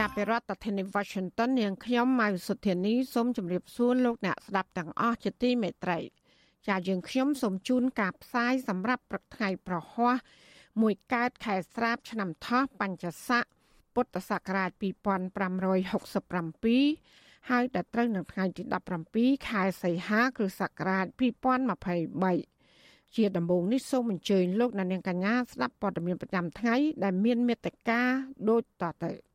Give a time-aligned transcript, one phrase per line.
[0.00, 5.98] ចាប់ពីរដ្ឋធានី Washington នាងខ្ញុំម៉ៅសុធានីសូមជម្រាបសួរលោកអ្នកស្ដាប់ទាំងអស់ជាទីមេត្រី
[6.68, 10.16] ចាយើងខ្ញុំសូមជូនការផ្សាយសម្រាប់ព្រឹកថ្ងៃប្រហ័ស
[10.82, 13.44] មួយកើតខែស្រាប ឆ្នាំថោះបញ្ញស័ក
[13.94, 18.62] ពុទ្ធសករាជ2567ហើយដល់ត្រូវនៅថ្ងៃទី
[19.06, 21.06] 17ខែសីហាគ្រិស្តសករាជ
[22.30, 28.00] 2023ជាដំបូងនេះសូមអញ្ជើញលោកអ្នកនាងកញ្ញាស្ដាប់ព័ត៌មានប្រចាំថ្ងៃដែលមានមេត្តា
[28.48, 29.33] ដូចតទៅ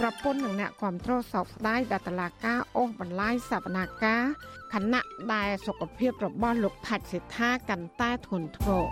[0.00, 4.22] ប្រពន្ធនិងអ្នកគ្រប់គ្រងសោកស្ដាយដែលតឡាការអូសបន្លាយសវនាការ
[4.72, 8.84] ខណៈដែលសុខភាពរបស់លោកថាច់សេដ្ឋាកាន់តែធ្ងន់ធ្ងរ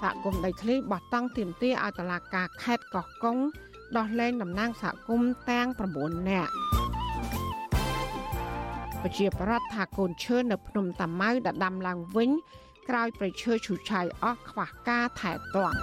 [0.00, 3.38] សហគមន៍ដីធ្លីបោះតង់ទាមទារឲ្យតុលាការខេត្តកោះកុង
[3.96, 5.66] ដោះលែងតំណាងសហគមន៍ទាំង
[5.98, 6.52] 9នាក់
[9.02, 12.30] ប្រជាប្រដ្ឋថាកូនឈើនៅភ្នំតាម៉ៅដែលដាំឡើងវិញ
[12.88, 15.74] ក្រោយប្រឈើឈូឆាយអស់ខ្វះការថែទាំ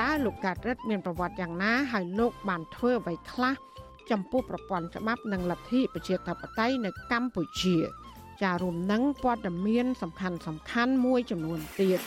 [0.00, 3.54] តើលោកកាត់រិទ្ធមានប្រវត្តិយ៉ាងណាហើយលោកបានធ្វើអ្វីខ្លះ
[4.10, 7.78] ចំពោះប្រព័ន្ធច្បាប់និងលទ្ធិប្រជាធិបតេយ្យនៅកម្ពុជា។
[8.42, 12.00] ចារួមនឹងព័ត៌មាន សំខាន់សំខាន់មួយចំនួនទៀត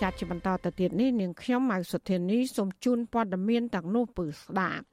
[0.00, 4.84] ចាត់ជាបន្តទៅទៀតនេះនាងខ្ញុំម៉ៅសុធានីសូមជូនព័ត៌មានទាំងនោះពឺស្ដាប់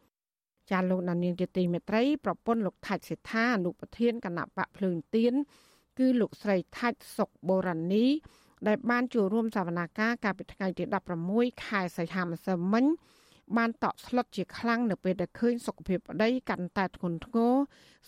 [0.71, 5.33] ចាលោកនាងជាទីមេត្រីប្រពន្ធលោកថាច់សេដ្ឋាអនុប្រធានគណៈបកភ្លើងទៀន
[5.99, 8.05] គឺលោកស្រីថាច់សុកបូរ៉ានី
[8.67, 10.83] ដែលបានចូលរួមសវនាការកាលពីថ្ងៃទី
[11.23, 12.85] 16ខែសីហាម្សិលមិញ
[13.57, 17.53] បានតក់ស្លុតជាខ្លាំងនៅពេលដែលឃើញសុខភាពប្តីកាន់តែធ្ងន់ធ្ងរ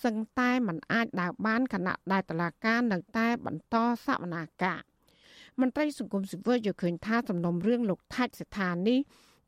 [0.04, 3.76] សឹងតែមិនអាចដើរបានខណៈដែលតឡាការនៅតែបន្ត
[4.06, 4.82] សវនាការ
[5.60, 9.00] មន្ត្រីសង្គមស៊ីវិលយល់ឃើញថាសំណុំរឿងលោកថាច់ស្ថាននេះ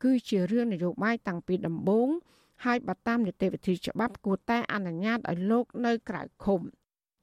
[0.03, 2.09] គឺជារឿងនយោបាយតាំងពីដំបូង
[2.65, 6.61] ហើយបើតាមនីតិវិធីច្បាប់គួរតែអនុញ្ញាតឲ្យលោកនៅក្រៅឃុំ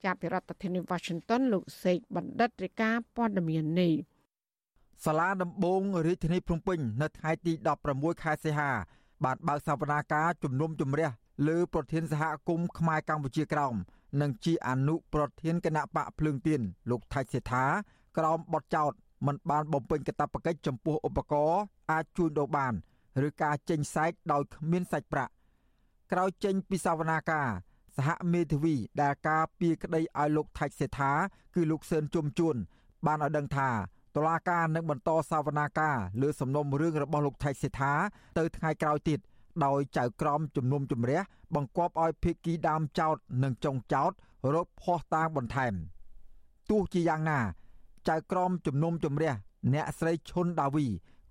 [0.04, 3.92] ចាប់ពីរដ្ឋធានី Washington លោកសេកបណ្ឌិតរាជការព័ត៌មាននេះ
[5.04, 7.52] សាលាដំបងរាជធានីភ្នំពេញនៅថ្ងៃទី
[7.88, 8.70] 16ខែសីហា
[9.24, 11.08] បានបើកសវនាការជំនុំជម្រះ
[11.48, 13.74] លើប្រធានសហគមន៍ខ្មែរកម្ពុជាក្រោម
[14.20, 16.60] និងជាអនុប្រធានគណៈបកភ្លើងទៀន
[16.90, 17.64] លោកថៃសេដ្ឋា
[18.18, 18.92] ក្រោមបទចោទ
[19.26, 21.60] មិនបានបំពេញកាតព្វកិច្ចចំពោះឧបករណ៍
[21.90, 22.72] អាចជួញដូរបាន
[23.26, 25.32] ឬការចេញសាច់ដោយគ្មានសាច់ប្រាក់
[26.12, 27.48] ក្រោយចេញពីសវនាការ
[27.96, 31.12] សហមេធាវីដែលការពីក្តីឲ្យលោកថៃសេដ្ឋា
[31.54, 32.56] គឺលោកសឿនជុំជួន
[33.06, 33.68] បានឲ្យដឹងថា
[34.16, 37.92] តុលាការនឹងបន្តសវនាការលើសំណុំរឿងរបស់លោកថៃសេដ្ឋា
[38.38, 39.18] ទៅថ្ងៃក្រោយទៀត
[39.64, 41.20] ដោយចៅក្រមជំនុំជម្រះ
[41.54, 44.12] បង្គាប់ឲ្យភៀកគីដើមចោតនិងចុងចោត
[44.54, 45.74] រកភ័ស្តុតាងបន្ថែម
[46.70, 47.40] ទោះជាយ៉ាងណា
[48.08, 49.32] ចៅក្រមជំនុំជម្រះ
[49.72, 50.86] អ្នកស្រីឈុនដាវី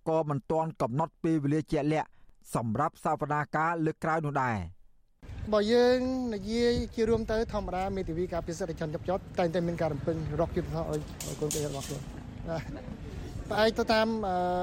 [0.08, 2.10] ក៏មិនទាន់កំណត់ពេលវេលាជាក់លាក់
[2.56, 4.58] សម្រាប់សវនាការលើកក្រោយនោះដែរ
[5.54, 6.00] បើយើង
[6.36, 11.02] និយាយជារួមទៅធម្មតាមេធាវីការពិសិដ្ឋជនចាប់ចោតតែងតែមានការរំពឹងរកយុទ្ធសាស្ត្រឲ្យ
[11.40, 12.02] កូនប្រយោជន៍របស់ខ្លួន
[13.50, 14.08] ផ្អែកទៅតាម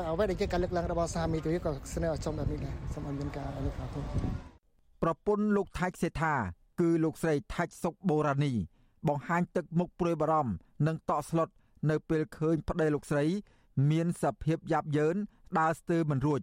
[0.09, 4.05] អ្វីដែលជាការលើកឡើងរបស់សាមីទូក៏ស្នើឲ្យចំបែបនេះដែរសូមឲ្យមានការលើកឡើងផង
[5.03, 6.35] ប្រពន្ធលោកថាច់សេដ្ឋា
[6.81, 8.53] គឺលោកស្រីថាច់សុកបូរ៉ានី
[9.09, 10.53] បង្ហាញទឹកមុខព្រួយបារម្ភ
[10.87, 11.49] និងតក់ស្លុត
[11.91, 13.25] នៅពេលឃើញប្តីលោកស្រី
[13.91, 15.17] មានសភាពយ៉ាប់យ៉ឺន
[15.59, 16.41] ដើរស្ទើរមិនរួច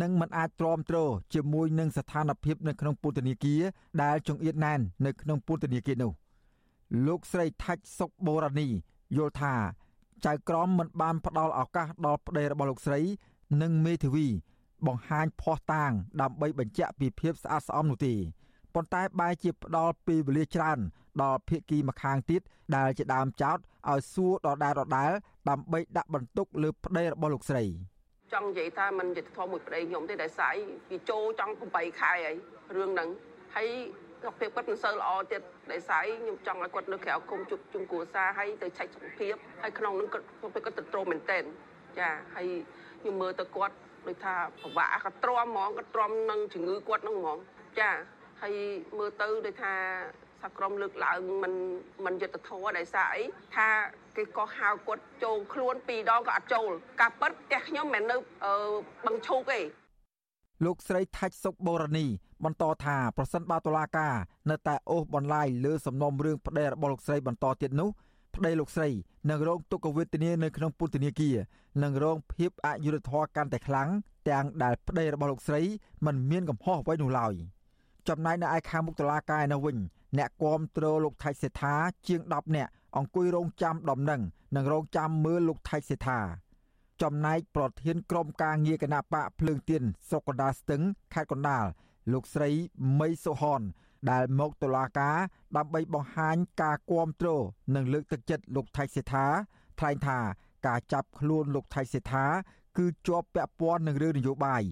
[0.00, 0.98] និងមិនអាចទ្រាំទ្រ
[1.34, 3.62] ជាមួយនឹងស្ថានភាពនៅក្នុងពន្ធនាគារ
[4.02, 6.12] ដែលចង្អៀតណែននៅក្នុងពន្ធនាគារនោះ
[7.06, 8.68] លោកស្រីថាច់សុកបូរ៉ានី
[9.16, 9.54] យល់ថា
[10.26, 13.00] ចៅក្រមមិនបានផ្ដល់ឱកាសដល់ប្តីរបស់លោកស្រី
[13.62, 14.26] និងមេធាវី
[14.86, 18.14] បង្ហាញភ័ស្តុតាង ដើម្បីបញ្ជាក់ពីភាពស្អាតស្អំនោះទេ
[18.74, 20.78] ប៉ុន្តែបែរជាផ្ដល់ពេលវេលាច្រើន
[21.22, 22.40] ដល់ភាគីម្ខាងទៀត
[22.76, 25.10] ដែលជាដើមចោត ឲ្យសួរដដែលដដែល
[25.48, 27.64] ដើម្បីដាក់បន្ទុកលើប្តីរបស់លោកស្រី
[28.32, 30.54] ចង់និយាយថាมันយុទ្ធធម៌មួយប្តីខ្ញុំទេដែលស្អី
[30.90, 32.36] វាចូលចង់8ខែហើយ
[32.76, 33.08] រឿងហ្នឹង
[33.56, 33.68] ហើយ
[34.22, 35.42] សុខភាពគាត់មិនសូវល្អទៀត
[35.72, 41.44] ដោយសារខ្ញុំចង់ឲ្យគាត់នៅក្រៅគុំជុំជុំគ្រួសារហើយទៅឆែកសុខភាពហើយក្នុងនឹងគាត់សុខភាពគាត់ទៅត្រូមែនតែន
[41.98, 42.48] ចាហើយ
[43.00, 43.74] ខ្ញុំមើលទៅគាត់
[44.06, 47.38] ដូចថាពិបាកគាត់ទ្រាំហ្មងគាត់ទ្រាំនឹងជំងឺគាត់ហ្នឹងហ្មង
[47.80, 47.90] ចា
[48.42, 48.54] ហើយ
[48.98, 49.74] មើលទៅដូចថា
[50.42, 51.54] សហក្រមលើកឡើងមិន
[52.04, 53.22] មិនយុត្តិធម៌ដោយសារអី
[53.56, 53.68] ថា
[54.16, 56.70] គេក៏ហៅគាត់ចូលខ្លួនពីរដងក៏អត់ចូល
[57.00, 58.16] ការប៉ັດផ្ទះខ្ញុំមិននៅ
[59.06, 59.60] បឹងឈូកទេ
[60.64, 62.06] លោកស្រីថាច់សុកបូរនី
[62.44, 64.14] បន្តថាប្រសិនបើតុលាការ
[64.50, 67.88] នៅតែអូសបន្លាយលើសំណុំរឿងប្តីរបស់លោកស្រីបន្តទៀតនោះ
[68.34, 68.88] ប្តីលោកស្រី
[69.30, 71.36] នឹងរងទុក្ខវេទនានៅក្នុងពន្ធនាគារ
[71.82, 73.88] និងរងភាពអយុត្តិធម៌កាន់តែខ្លាំង
[74.28, 75.62] ទាំងដែលប្តីរបស់លោកស្រី
[76.06, 77.34] មិនមានកំហុសអ្វីនោះឡើយ
[78.08, 79.76] ចំណែកនៅឯខាងមុខតុលាការនៅវិញ
[80.18, 81.74] អ្នកគាំទ្រលោកថៃសេដ្ឋា
[82.08, 84.22] ជាង10នាក់អង្គុយរងចាំដំណឹង
[84.56, 86.20] និងរងចាំមើលលោកថៃសេដ្ឋា
[87.02, 90.82] ចំណែកប្រធានក្រុមការងារគណៈបកភ្លើងទៀនស្រុកកណ្ដាលស្ទឹង
[91.14, 91.64] ខេត្តកណ្ដាល
[92.12, 92.50] លោកស្រី
[92.98, 93.62] មីសុហន
[94.10, 95.16] ដែលមកតុលាការ
[95.56, 97.28] ដើម្បីបង្ហាញការគាំទ្រ
[97.74, 99.26] និងលើកទឹកចិត្តលោកថៃសេដ្ឋា
[99.78, 100.18] ថ្លែងថា
[100.66, 102.26] ការចាប់ខ្លួនលោកថៃសេដ្ឋា
[102.78, 104.62] គឺជាប់ពាក់ព័ន្ធនឹងរឿងនយោបាយ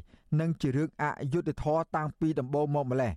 [0.40, 3.12] និងជារឿងអយុត្តិធម៌តាំងពីដំបូងមកម្លេះ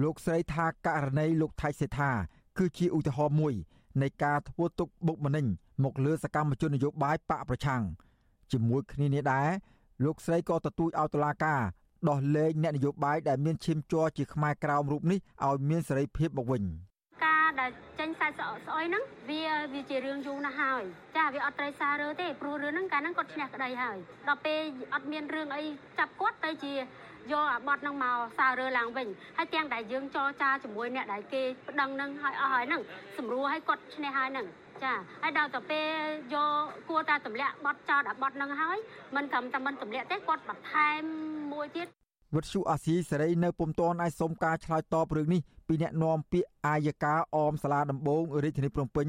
[0.00, 2.10] លោកស្រីថាករណីលោកថៃសេដ្ឋា
[2.58, 3.54] គឺជាឧទាហរណ៍មួយ
[4.02, 5.46] នៃការធ្វើទុកបុកម្នេញ
[5.84, 7.82] មកលើសកម្មជននយោបាយបកប្រឆាំង
[8.52, 9.48] ជាមួយគ្នានេះដែរ
[10.04, 11.62] លោកស្រីក៏ទទូចឲ្យតុលាការ
[12.08, 16.62] ដោះលែងអ្នកនយោបាយដែលមានឈាមជ័រជាខ្មែរក្រោមរូបនេះឲ្យមានសេរីភាពមកវិញ
[17.24, 19.42] ការដែលចេញខ្សែស្អុយហ្នឹងវា
[19.74, 20.82] វាជារឿងយូរណាស់ហើយ
[21.16, 23.96] ចាវាអត់ត្រូវសាររើទេព្រោះរឿងហ្នឹងកាលហ្នឹងគាត់ឈ្នះក្តីហើយ
[24.28, 24.60] ដល់ពេល
[24.94, 25.62] អត់មានរឿងអី
[25.98, 26.72] ចាប់គាត់ទៅជា
[27.30, 32.82] យកអាបត់ហ្នឹងមកសាររើឡើងវិញហើយទាំងដែលយើងចរចាជាមួយអ្នកដែលគេប្តឹងហ្នឹងហើយអស់ហើយហ្នឹង
[33.16, 34.46] ស្រួលឲ្យគាត់ឈ្នះហើយហ្នឹង
[34.84, 34.92] ចា
[35.22, 35.90] ហើយដល់ទៅពេល
[36.34, 38.78] យកគួរតែទម្លាក់បត់ចោតអាបត់ហ្នឹងហើយ
[39.16, 41.00] មិនត្រឹមតែមិនទម្លាក់ទេគាត់បន្ថែម
[41.52, 41.86] មួយទៀត
[42.36, 49.08] វិទ្យុអាស៊ីសេរីនៅពុំទាន់អាចសុំការឆ្លើយតបរឿងនេះពីអ្នកនាំពាក្យអាយកាអមសាលាដំបងរាជធានីភ្នំពេញ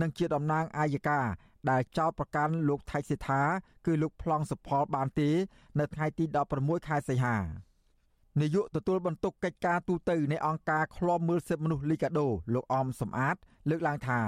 [0.00, 1.20] និងជាតំណាងអាយកា
[1.70, 3.42] ដែលចោទប្រកាន់លោកថៃសិដ្ឋា
[3.86, 5.30] គឺលោកប្លង់សុផលបានទេ
[5.78, 6.24] នៅថ្ងៃទី
[6.56, 7.36] 16ខែសីហា
[8.40, 13.36] នាយកទទួលបន្ទុកកិច្ចការទូតនៃអង្គការឃ្លាំមើលសិទ្ធិមនុស្សលីកាដូលោកអមសំអាត
[13.70, 14.20] លើកឡើងថា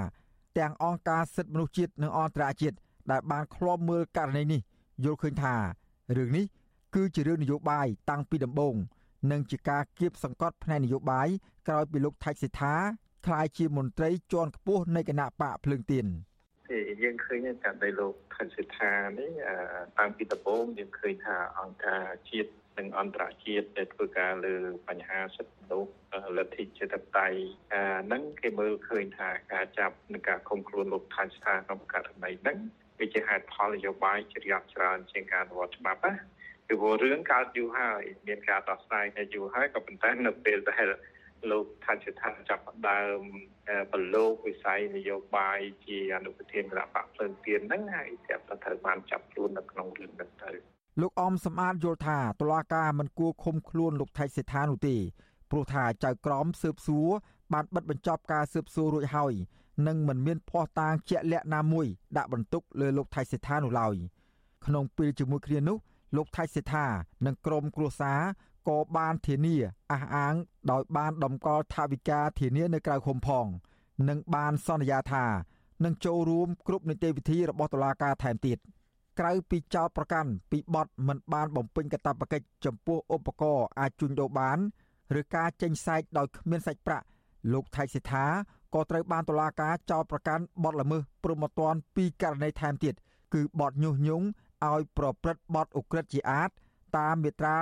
[0.57, 2.77] ទាំងអង្គការសិទ្ធិមនុស្សជាតិនិងអន្តរជាតិ
[3.11, 4.61] ដែលបានឃ្លាំមើលករណីនេះ
[5.03, 5.55] យល់ឃើញថា
[6.17, 6.45] រឿងនេះ
[6.95, 8.75] គឺជារឿងនយោបាយតាំងពីដំបូង
[9.31, 11.27] និងជាការគៀបសង្កត់ផ្នែកនយោបាយ
[11.67, 12.75] ក្រោយពីលោកថៃសិដ្ឋា
[13.25, 16.05] ក្លាយជាមន្ត្រីជាន់ខ្ពស់នៃគណៈបកភ្លើងទៀន
[16.73, 19.31] ទេយើងឃើញថាដីលោកថៃសិដ្ឋានេះ
[19.99, 24.55] តាំងពីដំបូងយើងឃើញថាអង្គការជាតិនិងអន្តរជាតិដែលធ្វើការលើ
[24.87, 25.91] បញ្ហាសិទ្ធិមនុស្ស
[26.37, 27.27] លទ្ធិជាតិតៃ
[28.05, 32.57] ហ្នឹងគេមើលឃើញថាការចាប់និងការឃុំខ្លួនលោកថៃស្ថាក្នុងករណីហ្នឹង
[32.99, 36.13] វាជាហេតុផលនយោបាយជ្រាបច្រើនជាងការអនុវត្តច្បាប់ណា
[36.67, 40.87] ពីព្រោះរឿងកើតយូរហើយមានការដោះស្រាយនៅយូរហើយក៏ប៉ុន្តែនៅពេលដែល
[41.51, 43.21] លោកថាជាថាចាប់ដើម
[43.91, 50.51] ប្រឡូកវិស័យនយោបាយជាអនុប្រធានគណៈបកភ្លើងទៀនហ្នឹងហើយតែត្រូវបានចាប់ខ្លួននៅក្នុងរឿងហ្នឹងទៅ
[51.01, 54.97] លោកអមសំអាតយល់ថាតុលាការមិនគួរឃុំខ្លួនលោកថៃសេដ្ឋានោះទេ
[55.51, 57.09] ព្រោះថាចៅក្រមស៊ើបសួរ
[57.53, 59.33] បានបិទបញ្ចប់ការស៊ើបសួររួចហើយ
[59.87, 61.87] និងមិនមានភ័ស្តុតាងជាក់លាក់ណាមួយ
[62.17, 63.95] ដាក់បន្ទុកលើលោកថៃសេដ្ឋានោះឡើយ
[64.65, 65.77] ក្នុងពេលជាមួយគ្នានោះ
[66.17, 66.85] លោកថៃសេដ្ឋា
[67.25, 68.21] និងក្រុមគ្រួសារ
[68.67, 69.55] ក៏បានធានា
[69.91, 70.33] អះអាង
[70.71, 73.45] ដោយបានដំកល់ថវិកាធានានៅក្រៅឃុំផង
[74.09, 75.25] និងបានសន្យាថា
[75.83, 78.57] នឹងចូលរួមគ្រប់នីតិវិធីរបស់តុលាការថែមទៀត
[79.19, 84.57] ក្រៅពីចោតប្រកាន់ពីបទមិនបានបំពេញកាតព្វកិច្ចចំពោះឧបករណ៍អាចជួញដូរបាន
[85.19, 87.05] ឬការចេញសែកដោយគ្មានសាច់ប្រាក់
[87.53, 88.25] លោកថៃសិដ្ឋា
[88.73, 92.93] ក៏ត្រូវបានតុលាការចោទប្រកាន់បទល្មើសព្រហ្មទណ្ឌពីករណីថែមទៀត
[93.33, 94.25] គឺបទញុះញង់
[94.71, 96.49] ឲ្យប្រព្រឹត្តបទឧក្រិដ្ឋជាអាត
[96.97, 97.55] តាមមាត្រា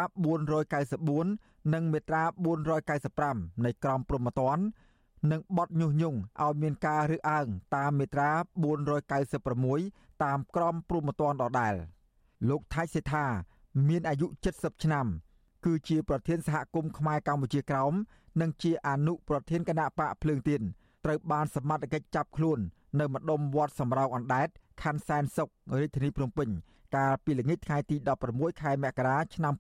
[0.80, 2.24] 494និងមាត្រា
[2.94, 4.64] 495នៃក្រមព្រហ្មទណ្ឌ
[5.32, 8.30] និងបទញុះញង់ឲ្យមានការរើសអើងតាមមាត្រា
[9.10, 11.76] 496តាមក្រមព្រហ្មទណ្ឌដដែល
[12.50, 13.26] លោកថៃសេដ្ឋា
[13.90, 15.08] មានអាយុ70ឆ្នាំ
[15.66, 17.94] គឺជាប្រធានសហគមន៍ខ្មែរកម្ពុជាក្រោម
[18.42, 20.62] និងជាអនុប្រធានគណៈបកភ្លើងទៀន
[21.06, 22.60] ត្រូវបានសមត្ថកិច្ចចាប់ខ្លួន
[23.00, 24.50] នៅម្ដុំវត្តសំរោងអណ្ដែត
[24.82, 25.50] ខណ្ឌសែនសុខ
[25.82, 26.50] រាជធានីភ្នំពេញ
[26.96, 27.96] កាលពីល្ងាចថ្ងៃទី
[28.30, 29.54] 16ខែមករាឆ្នាំ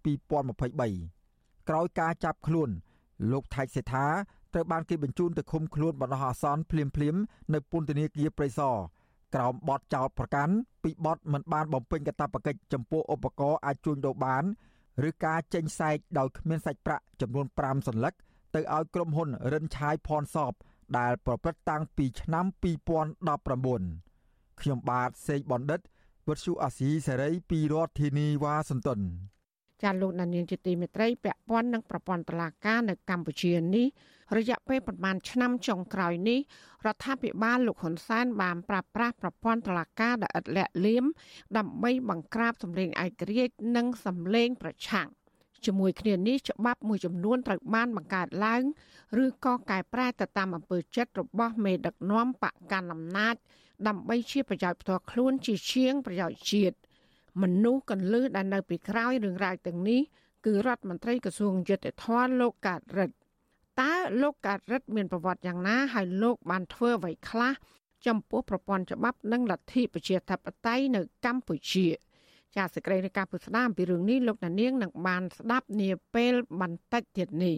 [0.61, 2.69] 2023ក្រោយការចាប់ខ្លួន
[3.31, 4.07] លោកថៃសេដ្ឋា
[4.53, 7.15] ត្រូវបានគេបញ្ជូនទៅឃុំខ្លួនបណ្ដោះអាសន្នភ្លាមភ្លាម
[7.53, 8.75] នៅពន្ធនាគារព្រៃសរ
[9.35, 14.43] ក្រោមបទចោទប្រកាន់ពីបទមិនបានបំពេញកាតព្វកិច្ចចំពោះឧបករណ៍អាចជួញដូរបាន
[15.09, 18.13] ឬការចេញសែកដោយគ្មានសាច់ប្រាក់ចំនួន5សន្លឹក
[18.55, 20.53] ទៅឲ្យក្រុមហ៊ុនរិនឆាយផនសប
[20.97, 22.45] ដែលប្រព្រឹត្តតាំងពីឆ្នាំ
[23.53, 25.79] 2019ខ្ញុំបាទសេកបណ្ឌិត
[26.31, 28.99] វុទ្ធុអាស៊ីសេរីពីរដ្ឋធានីវ៉ាស៊ីនតោន
[29.83, 33.87] ចាលោកនាងជាទីមេត្រីពាក់ព័ន្ធនឹងប្រព័ន្ធតុលាការនៅកម្ពុជានេះ
[34.37, 36.39] រយៈពេលប្រមាណឆ្នាំចុងក្រោយនេះ
[36.85, 41.05] រដ្ឋាភិបាលលោកហ៊ុនសែនបានប្រើប្រាស់ប្រព័ន្ធតុលាការដែលឥតលាក់លៀម
[41.57, 45.07] ដើម្បីបង្ក្រាបសម្លេងឯករាជ្យនិងសម្លេងប្រឆាំង
[45.65, 48.63] ជាមួយគ្នានេះច្បាប់មួយចំនួនត្រូវបានបង្កើតឡើង
[49.23, 53.35] ឬក៏កែប្រែទៅតាមអំពើចិត្តរបស់មេដឹកនាំបកកណ្ដាលអំណាច
[53.87, 56.75] ដើម្បីជាប្រយោជន៍ផ្ទាល់ខ្លួនជាជាងប្រយោជន៍ជាតិ
[57.41, 60.01] មនុស្សកន្លឹះដែលនៅពីក្រោយរឿងរ៉ាវទាំងនេះ
[60.45, 63.15] គឺរដ្ឋមន្ត្រីក្រសួងយុតិធម៌លោកកើតរិទ្ធ
[63.81, 67.53] តើលោកកើតរិទ្ធមានប្រវត្តិយ៉ាងណាហើយលោកបានធ្វើអ្វីខ្លះ
[68.07, 71.87] ចំពោះប្រព័ន្ធច្បាប់និងលទ្ធិប្រជាធិបតេយ្យនៅកម្ពុជា
[72.55, 77.57] ចាសសេចក្តីរាយការណ៍ពុស្ដាអំពីរឿងនេះលោកណានៀងនឹងបានស្ដាប់នាពេលបន្តិចទៀតនេះ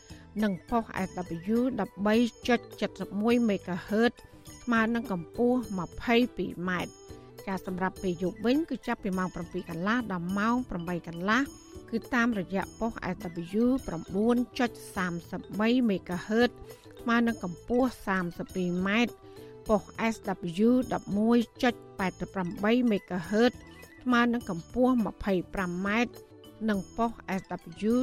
[0.43, 4.13] និងប៉ុស SW 13.71 MHz
[4.63, 6.71] ស្មើនឹងកម្ពស់ 22m
[7.47, 11.41] ការសម្រាប់ពេលយប់វិញគឺចាប់ពីម៉ោង7កន្លះដល់ម៉ោង8កន្លះ
[11.89, 16.49] គឺតាមរយៈប៉ុស SW 9.33 MHz
[17.01, 18.89] ស្មើនឹងកម្ពស់ 32m
[19.67, 19.81] ប៉ុស
[20.13, 23.53] SW 11.88 MHz
[24.03, 25.87] ស្មើនឹងកម្ពស់ 25m
[26.69, 27.93] និងប៉ុស SW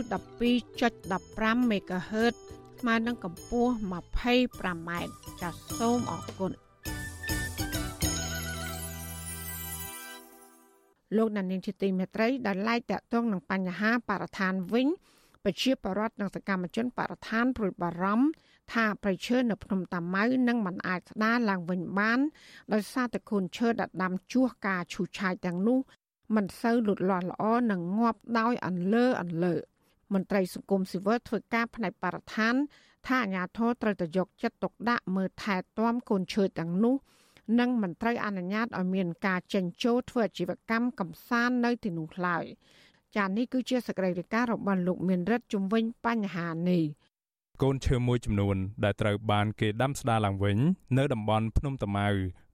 [0.70, 2.34] 12.15 MHz
[2.80, 4.90] ស្មើនឹងកម្ពស់ 25m
[5.40, 6.52] ចាសសូមអរគុណ
[11.16, 14.88] លោកណានៀងជាទីមេត្រីដែលឡាយតាក់ទងនឹងបញ្ហាបរិស្ថានវិញ
[15.44, 18.28] ប្រជាពលរដ្ឋនិងសកម្មជនបរិស្ថានព្រួយបារម្ភ
[18.72, 22.18] ថាប្រៃឈើនៅភ្នំតាម៉ៅនឹងមិនអាចស្ដារឡើងវិញបាន
[22.72, 25.78] ដោយសារតែខូនឈើដែលដាំជួសការឈូសឆាយទាំងនោះ
[26.36, 29.54] មិនសូវលូតលាស់ល្អនិងងាប់ដោយអន្លើអន្លើ
[30.12, 32.54] មន្ត្រីសង្គមស៊ីវិលធ្វើការផ្នែកបរិស្ថាន
[33.06, 36.96] ថាអាញាធរត្រូវតែយកចិត្តទុកដាក់មើលថែទាំកូនឈើទាំងនោះ
[37.58, 42.44] និងមិនត្រូវអនុញ្ញាតឲ្យមានការចិញ្ចោធ្វើអាជីវកម្មកំសាន្តនៅទីនោះឡើយ
[43.16, 46.84] ចា៎នេះគឺជាសកម្មភាពរបស់លោកមានរិទ្ធជំវិញបញ្ហានេះ
[47.62, 50.58] កូនឈើមួយចំនួនដែលត្រូវបានគេដាំស្ដារឡើងវិញ
[50.98, 52.08] នៅតំបន់ភ្នំតាម៉ៅ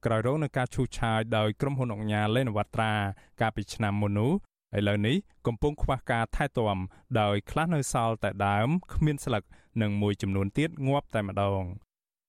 [0.05, 2.93] ក្រោយរងនឹងការឈូសឆាយដោយក្រុមហ៊ុនអង្គការលេនវត្រា
[3.41, 4.33] កាលពីឆ្នាំមុននោះ
[4.79, 6.79] ឥឡូវនេះកំពុងខ្វះការថែទាំ
[7.21, 9.43] ដោយខ្លះនៅសល់តែដើមគ្មានស្លឹក
[9.83, 11.63] និងមួយចំនួនទៀតងាប់តែម្ដង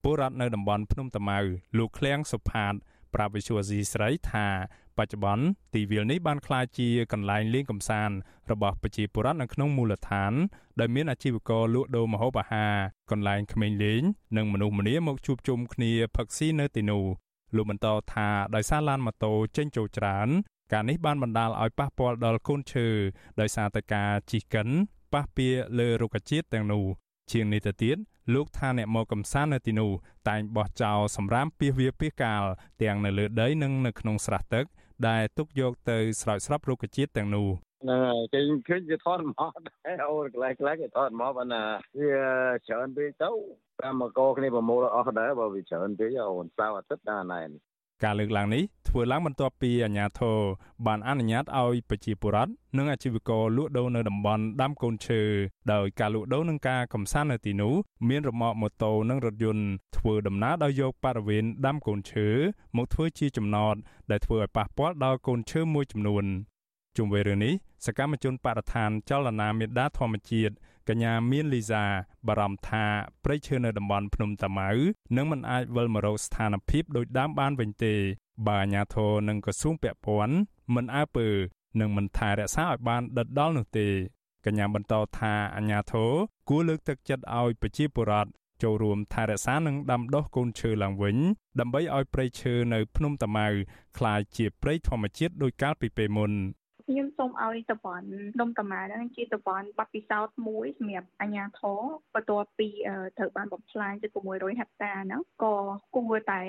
[0.04, 1.40] ពលរដ្ឋនៅតំបន់ភ្នំតាម៉ៅ
[1.78, 2.74] លោកឃ្លាំងសុផាត
[3.14, 4.48] ប្រាប់វិសុវស៊ីស្រីថា
[4.98, 8.16] បច្ចុប្បន្នទីវាលនេះបានក្លាយជាកន្លែងលេងកម្សាន្ត
[8.52, 10.34] របស់ប្រជាពលរដ្ឋនៅក្នុងមូលដ្ឋាន
[10.80, 12.74] ដែលមានអាជីវករលក់ដូរម្ហូបអាហារ
[13.12, 14.02] កន្លែងក្មេងលេង
[14.38, 17.25] និងមនុស្សម្នាមកជួបជុំគ្នាផឹកស៊ីនៅទីនោះ
[17.56, 20.28] លោកបន្តថាដោយសារឡានម៉ូតូចេញចូលច្រើន
[20.74, 22.88] ការនេះបានបណ្ដាលឲ្យប៉ះពាល់ដល់កូនឈើ
[23.40, 24.68] ដោយសារតែការជិះកិន
[25.14, 26.86] ប៉ះពាល់លើរុក្ខជាតិទាំងនោះ
[27.32, 27.98] ជាងនេះទៅទៀត
[28.34, 29.92] លោកថាអ្នកមកកំសាន្តនៅទីនោះ
[30.30, 32.44] តែងបោះចោលសម្រាមពាសវាពាសកាល
[32.82, 34.66] ទាំងនៅលើដីនិងនៅក្នុងស្រះទឹក
[35.08, 37.48] ដែលទុកយកទៅស្រោចស្រពរុក្ខជាតិទាំងនោះ
[37.82, 41.64] ហ្នឹងហើយគេឃើញគេថតមកដែរអូកន្លែងខ្លះគេថតមកបានណា
[41.98, 42.14] វា
[42.68, 43.30] ច្រើនពេកទៅ
[43.82, 47.50] តាមមកកគ្នាប្រមូលអស់ដែរបើវាច្រើនពេកអូនសៅអាទិត្យដល់ណែន
[48.04, 50.38] ការលើកឡើងនេះធ្វើឡើងបន្ទាប់ពីអាជ្ញាធរ
[50.88, 55.22] បានអនុញ្ញាតឲ្យប្រជាពលរដ្ឋនិងអាជីវករលក់ដូរនៅតំបន់ដាំកូនឈើ
[55.74, 57.74] ដោយការលក់ដូរនិងការកំសាន្តនៅទីនោះ
[58.10, 59.66] មានរមាក់ម៉ូតូនិងរថយន្ត
[59.98, 62.28] ធ្វើដំណើរដោយយកបរិវេណដាំកូនឈើ
[62.78, 63.76] មកធ្វើជាចំណត
[64.12, 66.26] ដែលធ្វើឲ្យប៉ះពាល់ដល់កូនឈើមួយចំនួន
[66.98, 67.54] ជុំវិញរឿងនេះ
[67.86, 70.54] សកម្មជនបរិស្ថានចលនាមេដាធម្មជាតិ
[70.90, 71.84] កញ្ញាមានលីសា
[72.28, 72.86] បារម្ភថា
[73.24, 74.70] ព្រៃឈើនៅតំបន់ភ្នំតាម៉ៅ
[75.16, 77.96] នឹងមិនអាចវិលមករកស្ថានភាពដូចដើមបានវិញទេ
[78.48, 80.36] បើអាជ្ញាធរនិងក្រសួងពាក់ព័ន្ធ
[80.76, 81.28] មិនអើពើ
[81.80, 83.88] និងមិនថែរក្សាឲ្យបានដិតដល់នោះទេ
[84.46, 86.12] កញ្ញាបន្តថាអាជ្ញាធរ
[86.50, 88.32] គួរលើកទឹកចិត្តឲ្យប្រជាពលរដ្ឋ
[88.64, 91.18] ចូលរួមថែរក្សានិងដាំដុះកូនឈើឡើងវិញ
[91.60, 93.48] ដើម្បីឲ្យព្រៃឈើនៅភ្នំតាម៉ៅ
[93.98, 96.32] ក្លាយជាព្រៃធម្មជាតិដូចកាលពីពេលមុន
[96.90, 98.08] ខ្ញុំសូមឲ្យតំបន់
[98.42, 101.82] ដុំតាម៉ាហ្នឹងជាតំបន់ប័ណ្ណពិសោធន៍មួយសម្រាប់អាជ្ញាធរ
[102.16, 102.68] បន្ទាប់ពី
[103.18, 105.56] ត្រូវបានបំផ្លាញទៅ600ហិកតាហ្នឹងក៏
[105.96, 106.42] គួរតែ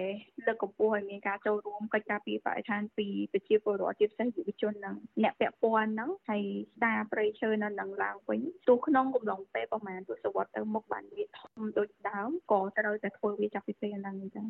[0.47, 6.43] លើកកម្ពស់ឲ្យមានការចូលរួមកិច្ចការពីបរិស្ថានពីប្រជាពលរដ្ឋជាពិសេសយុវជននិងអ្នកពាក់ព័ន្ធហ្នឹងហើយ
[6.77, 14.47] ស្ដារព្រៃឈើនៅនឹងឡើងវិញទោះក្នុងកំឡុងពេលប្រហែលទសវត្សរ៍ទៅមុខបានវាធំដូចដើមក៏ត្រូវតែធ្វើវាចាប់ពីពេលហ្នឹងអញ្ចឹង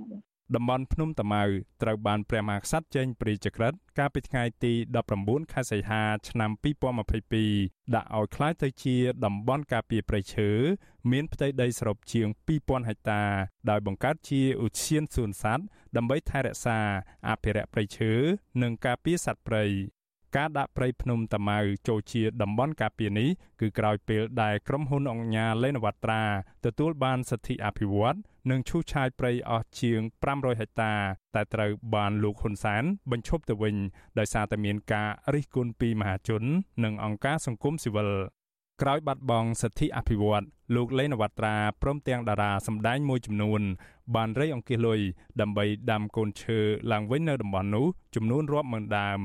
[0.55, 1.43] តំបន់ភ្នំតាម៉ៅ
[1.83, 4.73] ត្រូវបានព្រះមហាក្សត្រចេញព្រះរាជក្រឹត្យកាលពីថ្ងៃទី
[5.13, 6.51] 19ខែសីហាឆ្នាំ
[7.23, 10.51] 2022ដាក់ឲ្យក្លាយទៅជាតំបន់ការពារព្រៃឈើ
[11.11, 12.29] មានផ្ទៃដីសរុបជាង
[12.59, 13.23] 2000ហិកតា
[13.71, 15.65] ដោយបង្កើតជាឧទ្យានសួនសត្វ
[15.97, 16.79] ដើម្បីថែរក្សា
[17.29, 18.13] អភិរក្សព្រៃឈើ
[18.63, 19.65] និងការពារសត្វព្រៃ
[20.37, 23.29] ការដាក់ព្រៃភ្នំតាម៉ៅចូលជាតំបន់ការពារនេះ
[23.61, 26.23] គឺក្រោយពេលដែលក្រុមហ៊ុនអង្គការលេនវត្រា
[26.65, 28.17] ទទួលបានសិទ្ធិអភិវឌ្ឍ
[28.51, 30.01] និងឈូសឆាយព្រៃអស់ជាង
[30.31, 30.93] 500ហិកតា
[31.35, 33.77] តែត្រូវបានលោកហ៊ុនសែនបញ្ឈប់ទៅវិញ
[34.19, 36.43] ដោយសារតែមានការរិះគន់ពីមហាជន
[36.85, 38.11] និងអង្គការសង្គមស៊ីវិល
[38.83, 43.63] ក្រោយបាត់បង់សិទ្ធិអភិវឌ្ឍលោកលេនវត្រាព្រមទាំងតារាសម្ដែងមួយចំនួន
[44.15, 45.01] បានរៃអង្គាសលុយ
[45.41, 46.59] ដើម្បីដាំកូនឈើ
[46.93, 49.21] ឡើងវិញនៅតំបន់នោះចំនួនរាប់ម៉ឺនដើម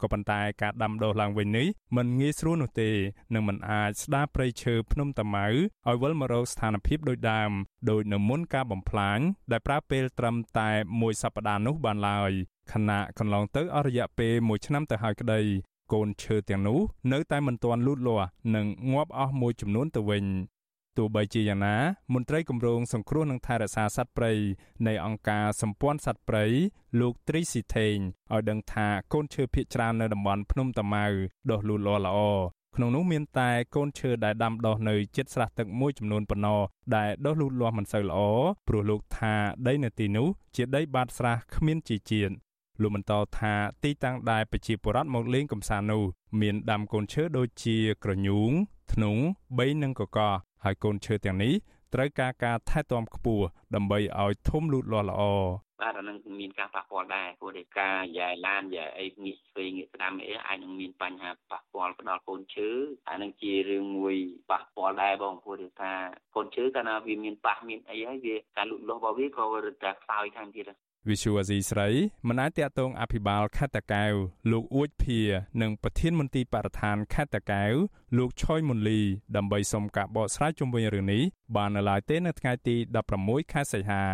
[0.00, 2.90] ក៏ប៉ុន្តែការដាំដុះឡើងវិញនេះមិនងាយស្រួលនោះទេ
[3.34, 7.50] និងមិនអាចស្ដារព្រៃឈើភ្នំតាម៉ៅឲ្យវិលមករកស្ថានភាពដូចដើម
[7.90, 9.18] ដោយនៅមុនការបំផ្លាញ
[9.52, 12.32] ដែលប្រើពេលត្រឹមតែមួយសប្តាហ៍នោះបានឡើយ
[12.72, 15.40] ខណៈកន្លងទៅអស់រយៈពេល1ឆ្នាំទៅហើយក្តី
[15.92, 16.78] កូនឈើទាំងនោះ
[17.12, 20.24] នៅតែមិនទាន់លូតលាស់និងងាប់អស់មួយចំនួនទៅវិញ
[20.98, 21.76] ទោះបីជាយ៉ាងណា
[22.14, 24.32] មន្ត្រីគម្រោងសង្គ្រោះនិងថែរក្សាសត្វព្រៃ
[24.86, 26.44] នៃអង្គការសម្ព័ន្ធសត្វព្រៃ
[27.00, 27.96] លោកត្រីស៊ីថេង
[28.32, 31.06] ឲ្យដឹងថាកូនឈើភាគច្រើននៅតំបន់ភ្នំតាម៉ៅ
[31.50, 32.18] ដុះលូតលាស់ល្អ
[32.76, 36.60] ក្នុងនោះមានតែកូនឈើដែលដាំដុះនៅជិតស្រះទឹកមួយចំនួនប៉ុណ្ណោះ
[36.96, 38.20] ដែលដុះលូតលាស់មិនសូវល្អ
[38.68, 39.34] ព្រោះលោកថា
[39.66, 42.34] ដីនៅទីនោះជាដីបាតស្រះគ្មានជីជាតិ
[42.82, 46.02] លោកបន្តថាទីតាំងដែលប្រជាពលរដ្ឋមកលេងកំសាន្តនោះ
[46.40, 48.52] មានដាំកូនឈើដូចជាក្រញូង
[48.92, 49.22] ធ្នង់
[49.58, 50.18] បីនិងកក
[50.64, 51.54] ហើយកូនឈើទាំងនេះ
[51.94, 55.22] ត្រូវការការថែទាំខ្ពស់ដើម្បីឲ្យធំលូតលាស់ល្អ
[55.82, 62.68] បាទអានឹងមានការប៉ះពាល់ដែរព្រោះតែការយ៉ាយឡានយ៉ាអីងាកស្វែងងាកស្ដាំអីអាចនឹងមានបញ្ហាប៉ះពាល់ផ្ដល់កូនឈើ
[63.08, 64.16] អានឹងជារឿងមួយ
[64.50, 65.92] ប៉ះពាល់ដែរបងព្រោះថា
[66.36, 70.64] កូនឈើកាលណាវាមានប៉ះមានអីហើយវាការលូតលាស់របស់វាក៏រឹតតែខ្សោយថែមទៀត
[71.08, 71.88] វិសុវអាស៊ីស្រី
[72.28, 74.12] មិនអាចតាក់ទងអភិបាលខេត្តតាកែវ
[74.52, 75.20] លោកអួចភា
[75.62, 77.72] និងប្រធានមន្ទីរបរិស្ថានខេត្តតាកែវ
[78.18, 79.00] លោកឆយមុនលី
[79.36, 81.22] ដើម្បីសុំការបកស្រាយជុំវិញរឿងនេះ
[81.56, 82.76] បាននៅឡើយទេនៅថ្ងៃទី
[83.14, 84.04] 16ខែសីហា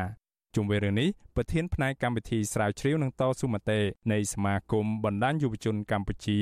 [0.54, 3.80] ជុំវិញរឿងនេះប្រធានផ្នែកកម្មវិធីស្រាវជ្រាវនឹងតស៊ូមតិ
[4.12, 6.38] នៃសមាគមបណ្ដាញយុវជនកម្ពុជា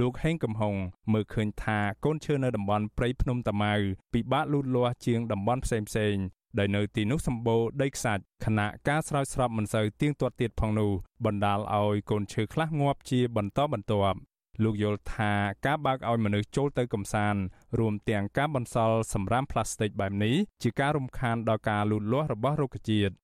[0.00, 0.74] លោកហេងកំហុង
[1.12, 3.74] មើលឃើញថាកូនឈើនៅតំបន់ព្រៃភ្នំតាម៉ៅ
[4.12, 10.90] ពិបាកលូតលាស់ជាងតំបន់ផ្សេងៗ ដែលនៅទីនោះសម្បូរដីខ្សាច់ខណៈការស្រោចស្រពមិនសូវទៀងទាត់ទៀតផងនោះ
[11.24, 14.18] បណ្ដាលឲ្យកូនឈើខ្លះងាប់ជាបន្តបន្ទាប់
[14.62, 15.32] លោកយល់ថា
[15.66, 17.40] ការបើកឲ្យមនុស្សចូលទៅកំសាន្ត
[17.78, 23.14] រួមទាំងការបន្សល់សម្រាមផ្លាស្ទិកបែបនេះជាការរំខានដល់ការលូតលាស់របស់រុក្ខជាតិ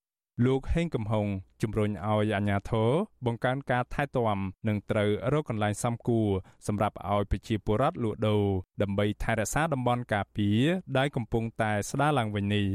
[0.46, 1.26] លោកហេងកំហុង
[1.62, 2.90] ជំរុញឲ្យអាជ្ញាធរ
[3.26, 4.38] បង្កើនការថែទាំ
[4.68, 6.28] និងត្រូវរកកន្លែងសំគួរ
[6.66, 8.44] សម្រាប់ឲ្យប្រជាពលរដ្ឋលក់ដូរ
[8.82, 10.62] ដើម្បីថែរក្សាតំបន់ការពារ
[10.98, 12.66] ដែលកំពុងតែស្ដារឡើងវិញនេះ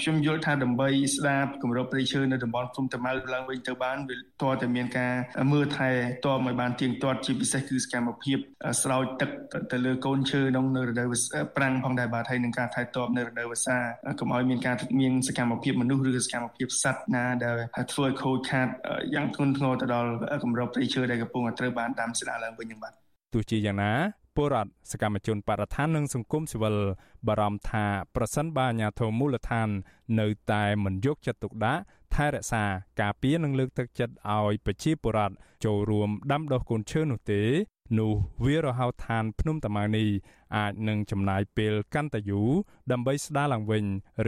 [0.00, 5.12] ខ្ញុំយល់ថាដើម្បីស្ដារគម្របព្រៃឈើនៅតំបន់ភ្នំតាម៉ៅឡើងវិញទៅបានវាតើតែមានការ
[5.52, 5.90] មើលថែ
[6.26, 8.38] តបឲ្យបានទៀងទាត់ជាពិសេសគឺសកម្មភាព
[8.82, 9.30] ស្រោចទឹក
[9.72, 11.08] ទៅលើកូនឈើក្នុងនៅរដូវ
[11.56, 13.78] ប្រាំងផងដែរបាទហើយនឹងការថែទាំនៅរដូវវស្សា
[14.20, 17.56] កុំឲ្យមានការមានសកម្មភាពមនុស្សឬសកម្មភាពសត្វណាដែល
[17.92, 18.68] ធ្វើឲ្យខូចខាត
[19.14, 20.10] យ៉ាងធ្ងន់ធ្ងរទៅដល់
[20.42, 22.92] គម្របព្រៃឈើដែលកំពុងតែត្រូវបានដាំស្ដារឡើងវិញនឹងបាទ
[23.34, 23.92] ទោះជាយ៉ាងណា
[24.40, 26.76] ពលរដ្ឋសកម្មជនបរិស្ថាននិងសង្គមស៊ីវិល
[27.28, 27.84] បារម្ភថា
[28.16, 29.68] ប្រសិនបើអាជ្ញាធរមូលដ្ឋាន
[30.20, 31.82] នៅតែមិនយកចិត្តទុកដាក់
[32.14, 32.64] ថែរក្សា
[33.00, 37.42] ការពារនិងលើកទឹកចិត្តឲ្យប្រជាពលរដ្ឋចូលរួមដាំដុះកូនឈើនោះទេ
[37.98, 38.12] នោះ
[38.44, 40.08] វារហោឋានភ្នំតាម៉ៅនេះ
[40.56, 42.50] អាចនឹងចំណាយពេលកាន់តែយូរ
[42.92, 43.84] ដើម្បីស្ដារឡើងវិញ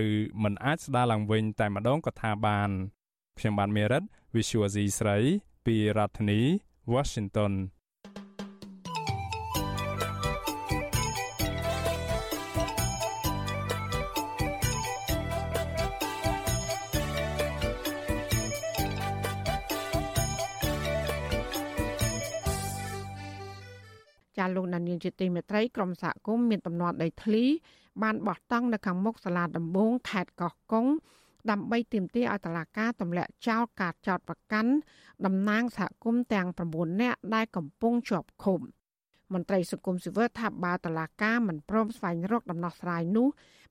[0.08, 0.10] ឬ
[0.42, 2.70] មិនអាចស្ដារឡើងវិញតែម្ដងក៏ថាបាន
[3.38, 4.02] ខ្ញុំបានមេរិត
[4.34, 5.18] Visual C ស្រី
[5.66, 6.40] ពីរដ្ឋធានី
[6.94, 7.52] Washington
[24.42, 27.44] ចាលោកដានៀងជាទីមេត្រីក្រមសហគមន៍មានតំណត់ដីធ្លី
[28.02, 30.86] បានបោះតង់នៅខាងមុខសាលាដំបងខេត្តកោះកុង
[31.50, 34.72] ដើម្បីទាមទារឲ្យតុលាការទម្លាក់ចោលការចោតប្រកាន់
[35.26, 38.60] តំណាងសហគមន៍ទាំង9នាក់ដែលកំពុងជាប់ឃុំ
[39.32, 43.28] មន្ត្រីសង្គមស៊ីវិលថាបើតុលាការមិនព្រមស្វែងរកដំណោះស្រាយនោះ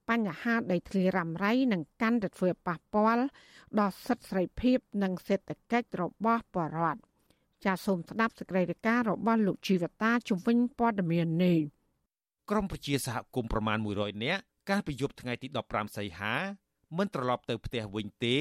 [0.09, 3.23] បញ្ហាដីធ្លីរ៉ាំរ៉ៃនឹងកាន់តែធ្វើប៉ះពាល់
[3.79, 7.10] ដល់សិទ្ធិសេរីភាពនិងសេដ្ឋកិច្ចរបស់ប្រជាពលរដ្ឋ
[7.65, 11.59] ចាសសូមស្ដាប់សេចក្តីរាយការណ៍របស់លោកជីវតាជំវិញព័ត៌មាននេះ
[12.49, 16.33] ក្រមប្រជាសហគមន៍ប្រមាណ100នាក់កាលពីយប់ថ្ងៃទី15សីហា
[16.97, 18.37] មិនត្រឡប់ទៅផ្ទះវិញទេ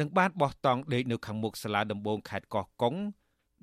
[0.00, 2.94] នឹងបានបោះតង់ដេកនៅខាងមុខសាលាដំបងខេត្តកោះកុង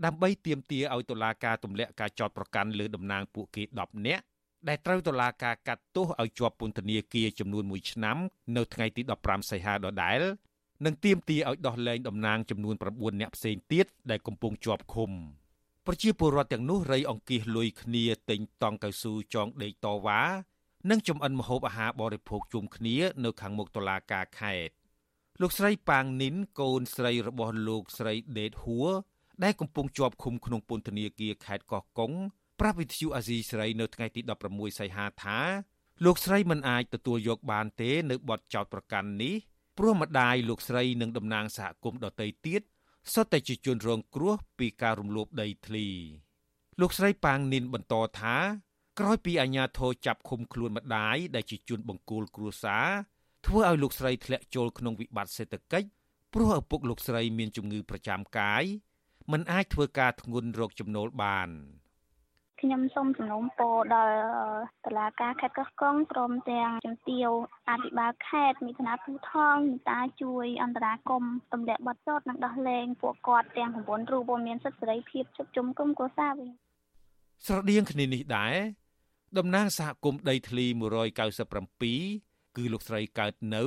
[0.06, 4.24] ដើម្បីទាមទារឲ្យតុលាការទម្លាក់ការចោទប្រកាន់លើតំណាងពួកគេ10នាក់
[4.68, 8.18] ដែលត្រូវតុលាការកាត់ទោសឲ្យជាប់ពន្ធនាគារចំនួន1ឆ្នាំ
[8.58, 10.22] នៅថ្ងៃទី15សីហាដដែល
[10.86, 15.12] និងទាមទារឲ្យដោះលែងតំណាងចំនួន9នាក់ផ្សេងទៀតដែលកំពុងជាប់ឃុំ
[15.86, 20.22] ប្រជាពលរដ្ឋទាំងនោះរៃអង្គាសលុយគ្នាទិញតង់កៅស៊ូចងដេកតវ៉ា
[20.90, 24.74] និងចំអិនម្ហូបអាហារបរិភោគជុំគ្នានៅខាងមុខតុលាការខេត្ត
[25.42, 28.90] លោកស្រីប៉ាងនីនកូនស្រីរបស់លោកស្រីដេតហួរ
[29.44, 32.12] ដែលកំពុងជាប់ឃុំក្នុងពន្ធនាគារខេត្តកោះកុង
[32.60, 35.40] ប្រាប់វិទ្យុអាស៊ីសេរីនៅថ្ងៃទី16សីហាថា
[36.06, 39.36] លោកស្រីមិនអាចទទួលយកបានទេនៅបទចោទប្រកាន់នេះ
[39.78, 42.62] ព្រោះម្ដាយលោកស្រីនិងតំណាងសហគមន៍ដទៃទៀត
[43.14, 45.88] សុទ្ធតែជាជនរងគ្រោះពីការរំលោភដីធ្លី
[46.82, 48.36] លោកស្រីប៉ាងនីនបន្តថា
[49.00, 52.88] ក្រោយពីអាជ្ញាធរចាប់ឃុំខ្លួនម្ដាយដែលជាជនបង្គោលគ្រួសារ
[53.46, 55.88] ធ្វើឲ្យលោកស្រីធ្លាក់ចូលក្នុងវិបត្តិសេដ្ឋកិច្ច
[56.34, 58.64] ព្រោះឪពុកលោកស្រីមានជំងឺប្រចាំកាយ
[59.32, 61.50] មិនអាចធ្វើការធ្ងន់រកចំណូលបាន
[62.64, 64.16] ខ្ញុំសូមសំណូមពរដល់
[64.86, 67.30] តឡាការខេត្តកោះកុងព្រមទាំងជំទាវ
[67.70, 71.24] អភិបាលខេត្តមេធានាភូថងមេតាជួយអន្តរាគម
[71.54, 76.50] ទម្លាក់បទចោតនិងដោះលែងពួកគាត់ទាំង9រូបមានសិទ្ធិសេរីភាពជុំជុំគុំកុសាវិញ
[77.46, 78.56] ស្រដៀងគ្នានេះដែរ
[79.38, 80.66] តំណាងសហគមន៍ដីធ្លី
[81.42, 83.64] 197គឺលោកស្រីកើតនៅ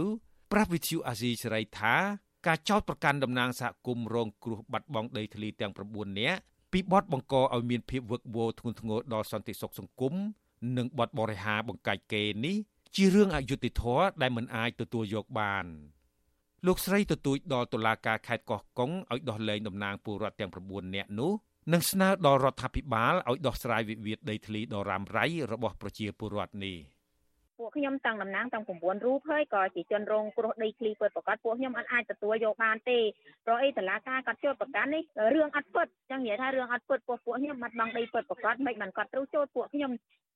[0.53, 1.95] ប្រាស់វិទ្យុអាស៊ីសេរីថា
[2.47, 6.41] ការចោទប្រកាន់តំណាងសហគមន៍រងគ្រោះបាត់បង់ដីធ្លីទាំង9នាក់
[6.77, 10.15] ពីបទបង្កឲ្យមានភាពវឹកវរធ្ងន់ធ្ងរដល់សន្តិសុខសង្គម
[10.77, 12.57] និងបទបរិហាបង្កាច់គេនេះ
[12.97, 15.65] ជារឿងអយុត្តិធម៌ដែលមិនអាចទទួលយកបាន
[16.67, 21.33] លោកស្រីទទូចដល់តុលាការខេត្តកោះកុងឲ្យដោះលែងតំណាងពលរដ្ឋទាំង9នាក់នោះ
[21.73, 26.77] និងស្នើដល់រដ្ឋាភិបាលឲ្យដោះស្រាយវិវាទដីធ្លីដ៏រ៉ាំរ៉ៃរបស់ប្រជាពលរដ្ឋនេះ។
[27.59, 32.99] ពួកខ្ញុំទាំងតំណាងទាំង9រូបហើយក៏ជាជនរងគ្រោះដីធ្លីពិតប្រកបពួកខ្ញុំអត់អាចទទួលយកបានទេ
[33.45, 35.03] ព្រោះអីតឡាការគាត់ចូលប្រកាន់នេះ
[35.35, 39.93] រឿងអត់ពិតចឹងនិយាយថារឿងអត់ពិតពួកពួកខ្ញុំបាត់បង់ដីពិតប្រកបមិនបានគាត់ត្រូវចូលពួកខ្ញុំ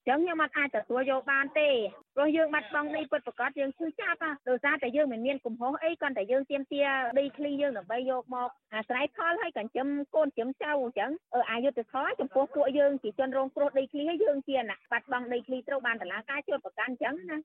[0.09, 1.69] ចឹងខ្ញុំអត់អាចទទួលយកបានទេ
[2.15, 6.83] ព្រោះយើងបាត់បង់ដីពិតប្រាកដយើងឈឺចាប់ណាដោយសារតែយើងមិនមានកំហុសអីគ្រាន់តែយើងទៀមទា
[7.19, 11.11] ដីឃ្លីយើងដើម្បីយកមកអាស្រ័យផលហើយកញ្ចឹមកូនចិញ្ចឹមចៅអញ្ចឹង
[11.51, 17.39] អយុធធម៌ចំពោះពួកយើងជាជនរងគ្រោះដីឃ្លីហើយយើងជាអ្នកបាត់បង់ដីឃ្លីត្រូវបានតឡាការជួយប្រកាន់អញ្ចឹងណា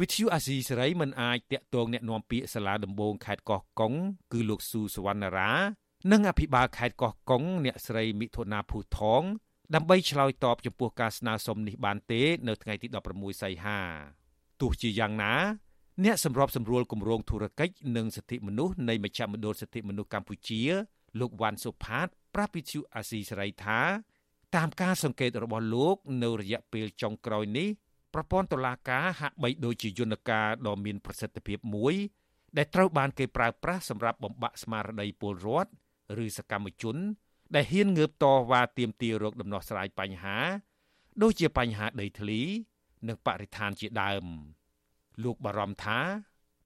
[0.00, 3.92] វិទ្យុអាស៊ីសេរីមិនអាចតាក់ទងអ្នកនាំពាក្យសាលាដំបងខេត្តកោះកុង
[4.32, 5.52] គឺលោកស៊ូសវណ្ណារា
[6.12, 9.22] និងអភិបាលខេត្តកោះកុងអ្នកស្រីមិថុនាភូថង
[9.74, 13.80] ដើម្បីឆ្លើយតបចំពោះការស្នើសុំនេះបានទេ នៅថ្ងៃទី16សីហា
[14.60, 15.34] ទោះជាយ៉ាងណា
[16.04, 20.60] អ្នកសម្របសម្រួលគម្រោងធុរកិច្ចនិងសិទ្ធិមនុស្សនៃមជ្ឈមណ្ឌលសិទ្ធិមនុស្សកម្ពុជា
[21.20, 23.80] លោកវ៉ាន់សុផាត ប្រាប់វិទ្យុអាស៊ីសេរីថា
[24.56, 27.68] តាមការសង្កេតរបស់លោក នៅរយៈពេលចុងក្រោយនេះ
[28.14, 31.94] ប្រព័ន្ធតុលាការហាក់បីដូចជាយន្តការដ៏មានប្រសិទ្ធភាពមួយ
[32.56, 35.70] ដែលត្រូវបានគេប្រើប្រាស់សម្រាប់បំបាក់ស្មារតីពលរដ្ឋ
[36.24, 36.96] ឬសកម្មជន
[37.54, 40.36] ដែលហ៊ានងើបតវ៉ាទាមទាររោគដំណោះស្រាយបញ្ហា
[41.22, 42.40] ដូចជាបញ្ហាដីធ្លី
[43.08, 44.24] និងបរិស្ថានជាដើម
[45.24, 45.98] លោកបារម្ភថា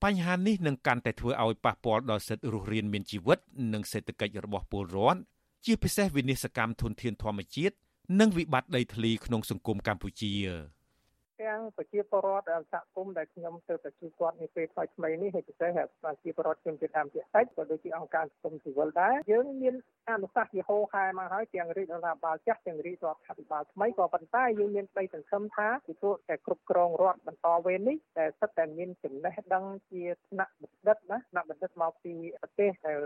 [0.03, 3.39] បញ្ហានេះនឹងកាន់តែធ្វើឲ្យប៉ះពាល់ដល់សិទ្ធិរស់រានមានជីវិត
[3.73, 5.21] និងសេដ្ឋកិច្ចរបស់ពលរដ្ឋ
[5.67, 7.75] ជាពិសេសវិនិស្សកម្មធនធានធម្មជាតិ
[8.21, 10.35] និងវិបត្តិដីធ្លីក្នុងសង្គមកម្ពុជា។
[11.43, 19.75] ទាំងប្រជាពលរដ្ឋសហគមន៍ដែលខ្ញុំទៅទៅជួបគាត់នាពេលថ្មីថ្មីនេះហើយពិសេសប្រជាពលរដ្ឋខ្ញុំជាតាមជាតិចក៏ដូចជាអង្គការសង្គមស៊ីវិលដែរយើងមាន
[20.11, 32.97] អនុសាសន៍ជាហោខែមកហើយទាំងរាជរដ្ឋាភិបាលចាស់ទាំងរាជរដ្ឋាភិបាលថ្មីក៏ប៉ុន្តែយើងមានក្តីសង្ឃឹមថាពីព្រោះតែគ្រប់គ្រងរដ្ឋបន្តវេននេះតែសិតតែមានចំណេះដឹងជាថ្នាក់បណ្ឌិតណាថ្នាក់បណ្ឌិតមកពីប្រទេសដែល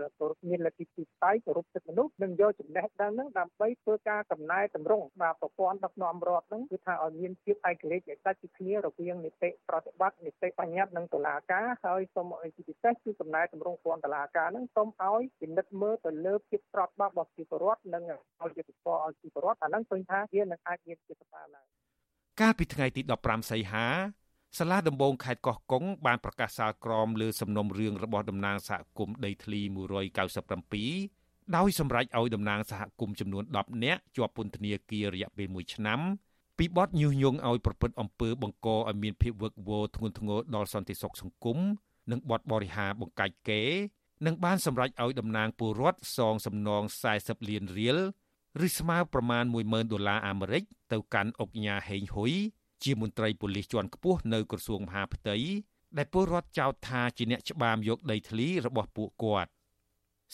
[0.49, 21.67] មានលទ្ធិទីផ្សាយគោរពសិទ្ធិមនុស្សនិងយកចំណេះដឹងហ្នឹងដើម្បីធ្វើការកំណែតម្រង់បាទប្រព័ន្ធដឹកនាំរដ្ឋហ្នឹងគឺថាឲ្យមានភាពឯករាជ្យដាច់ពីគ្នារវាងនីតិប្រតិបត្តិនីតិបញ្ញត្តិនិងតុលាការហើយសូមឲ្យជាពិសេសគឺកំណែតម្រង់ព័ន្ធតុលាការនឹងសូមឲ្យពិនិត្យមើលទៅលើភាពស្របច្បាប់របស់ប្រជាពលរដ្ឋនិងឲ្យយុត្តិធម៌ឲ្យប្រជាពលរដ្ឋអានឹងឃើញថាវានឹងអាចមានជាស្ថានឡើង
[22.41, 23.85] កាលពីថ្ងៃទី15សីហា
[24.57, 29.61] សាលាដំបងខេត្តកោះកុងបានប្រកាសសាលក្រមលើសំណុំរឿងរបស់តំណាងសហគមន៍ដីធ្លី
[30.77, 35.99] 197ដោយសម្រេចឲ្យតំណាងសហគមន៍ចំនួន10នាក់ជាប់ពន្ធនាគាររយៈពេល1ឆ្នាំ
[36.57, 41.57] ពីបទញុះញង់ឲ្យប្រព្រឹត្តអំពើបង្កឲ្យមានភាពវឹកវរធ្ងន់ធ្ងរដល់សន្តិសុខសង្គម
[42.11, 43.63] និងបទបរិហាបង្កាច់គេ
[44.25, 46.83] នឹងបានសម្រេចឲ្យតំណាងពលរដ្ឋសងសំណង
[47.15, 47.97] 40លានរៀល
[48.65, 52.31] ឬស្មើប្រមាណ10000ដុល្លារអាមេរិកទៅកាន់អុកញ៉ាហេងហ៊ុយ
[52.83, 55.35] ជាមន្ត្រីប៉ូលីសជាន់ខ្ពស់នៅក្រសួងមហាផ្ទៃ
[55.97, 59.49] ដែលពលរដ្ឋចោទថាជាអ្នកច្បាមយកដីធ្លីរបស់ពួកគាត់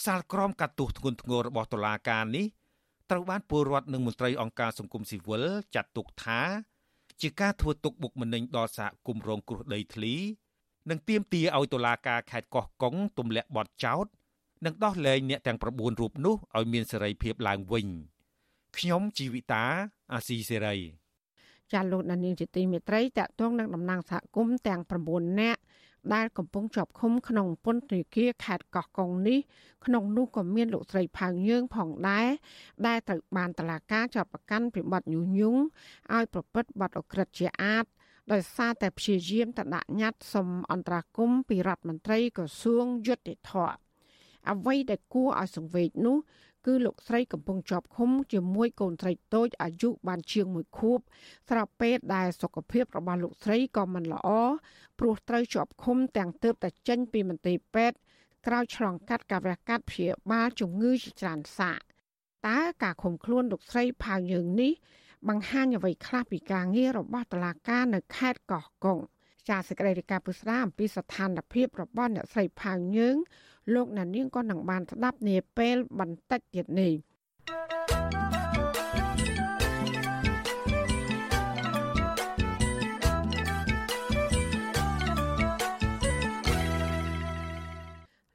[0.05, 2.45] សាលក្រមកាត់ទោសធ្ងន់ធ្ងររបស់តុលាការនេះ
[3.11, 6.41] ត្រូវបានពលរដ្ឋនិងមន្ត្រីអង្គការសង្គមស៊ីវិលចាត់ទុកថា
[7.21, 10.13] ជាការធ្វើទុកបុកម្នេញដល់សហគមន៍រងគ្រោះដីធ្លី
[10.89, 14.05] និងទាមទារឲ្យតុលាការខេត្តកោះកុងទម្លាក់បទចោទ
[14.65, 17.87] និងដោះលែងអ្នកទាំង9រូបនោះឲ្យមានសេរីភាពឡើងវិញ
[18.77, 19.63] ខ្ញុំជីវិតា
[20.13, 20.75] អាស៊ីសេរី
[21.73, 25.61] ចាលោកដានៀងជាទីមេត្រីតកតងនឹងតំណាងសហគមន៍ទាំង9នាក់
[26.13, 29.39] ដែលកំពុងជាប់ឃុំក្នុងពន្ធនាគារខេត្តកោះកុងនេះ
[29.85, 32.27] ក្នុងនោះក៏មានលោកស្រីផៅយើងផងដែរ
[32.87, 35.61] ដែលត្រូវបានតឡាការចាប់ប្រកាន់ពីបទញុះញង់
[36.15, 37.85] ឲ្យប្រព្រឹត្តបទអក្រិតជាអាត
[38.31, 43.53] ដោយសារតែព្យាយាមតដាក់ញត្តិសុំអន្តរាគមពីរដ្ឋមន្ត្រីក្រសួងយុតិធធ
[44.51, 46.17] អ្វីដែលគួរឲ្យសង្វេគនោះ
[46.65, 50.99] គឺលោកស្រីកំពុងជាប់ឃុំជាមួយកូនស្រីតូចអាយុបានជាង1ខួប
[51.49, 54.30] ស្រាប់ពេលដែលសុខភាពរបស់លោកស្រីក៏មិនល្អ
[54.99, 57.97] ព្រោះត្រូវជាប់ឃុំទាំងទើបតែចេញពីមន្ទីរពេទ្យ
[58.47, 61.80] ក្រោយឆ្លងកាត់ការវះកាត់ព្យាបាលជំងឺជាច្រើនសាក
[62.47, 64.73] តើការឃុំខ្លួនលោកស្រីផៅយើងនេះ
[65.30, 68.99] បង្ហាញអ្វីខ្លះពីការងាររបស់តុលាការនៅខេត្តកោះកុង
[69.49, 73.17] ចាសសេចក្តីរាយការណ៍ពុស្ដាអំពីស្ថានភាពរបស់អ្នកស្រីផៅយើង
[73.73, 76.93] លោកណានៀងក៏នឹងបានស្ដាប់នាពេលបន្តិចទៀតនេះ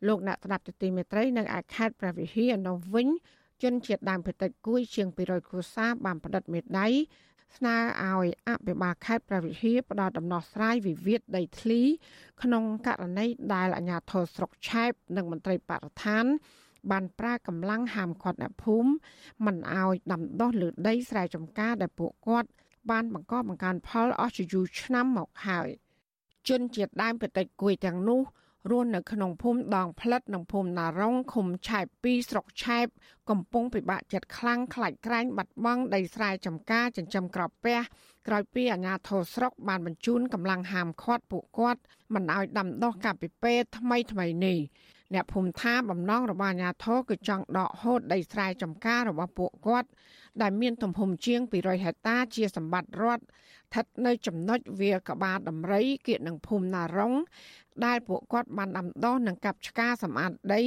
[0.06, 3.08] លោកអ្នកស្ដាប់ទទីមេត្រីនៅឯខេត្តព្រះវិហារនៅវិញ
[3.62, 6.86] ជនជាតិដើមភាគតិចគួយជាង200គ្រួសារបានផ្តិតមេដៃ
[7.56, 11.82] ស្នើឲ្យអភិបាលខេត្តព្រះវិហារផ្ដល់ដំណោះស្រាយវិវាទដីធ្លី
[12.42, 16.24] ក្នុងករណីដែលអាជ្ញាធរស្រុកឆែបនិងមន្ត្រីបរិស្ថាន
[16.90, 18.90] បានប្រើកម្លាំងហាមឃាត់អ្នកភូមិ
[19.46, 22.48] មិនឲ្យដាំដុះលើដីស្រែចម្ការដែលពួកគាត់
[22.90, 25.68] បានបង្កបង្កើនផលអស់ជាយូរឆ្នាំមកហើយ
[26.48, 28.20] ជនជាតិដើមបតិចគួយទាំងនោះ
[28.70, 32.86] រស់នៅក្នុងភូមិដងផ្លិតនិងភូមិណារុងឃុំឆែប2ស្រុកឆែប
[33.30, 37.78] កំពុងពិបាកចិត្តខ្លាំងខ្លាចក្រែងបាត់បង់ដីស្រែចម្ការចិញ្ចឹមក្រពះ
[38.26, 41.80] ក្រោយពីអាជ្ញាធរស្រុកបានបញ្ជូនកម្លាំងហាមឃាត់ពួកគាត់
[42.14, 44.58] មិនឲ្យដាំដុះកាពិពេថ្មីថ្មីនេះ
[45.14, 49.88] អ្នកភូមិថាបំណងរបស់អាជ្ញាធរគឺចង់ដកហូតដីស្រែចម្ការរបស់ពួកគាត់
[50.42, 57.14] ដែលមានទំហំជាង200ហិកតាជាសម្បត្តិរដ្ឋស្ថិតនៅចំណុចវាលក្បាលដំរីគៀកនឹងភូមិណារុង
[57.84, 60.62] ដែលពួកគាត់បានដាំដុះនិងកាប់ឆ្ការសម្អាតដី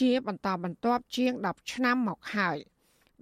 [0.00, 2.58] ជាបន្តបន្ទាប់ជាង10ឆ្នាំមកហើយ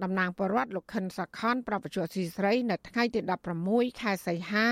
[0.03, 3.21] តំណាងបរដ្ឋលោកខិនសាខនប្រពន្ធស៊ីស្រីនៅថ្ងៃទី
[3.61, 4.67] 16ខែសីហា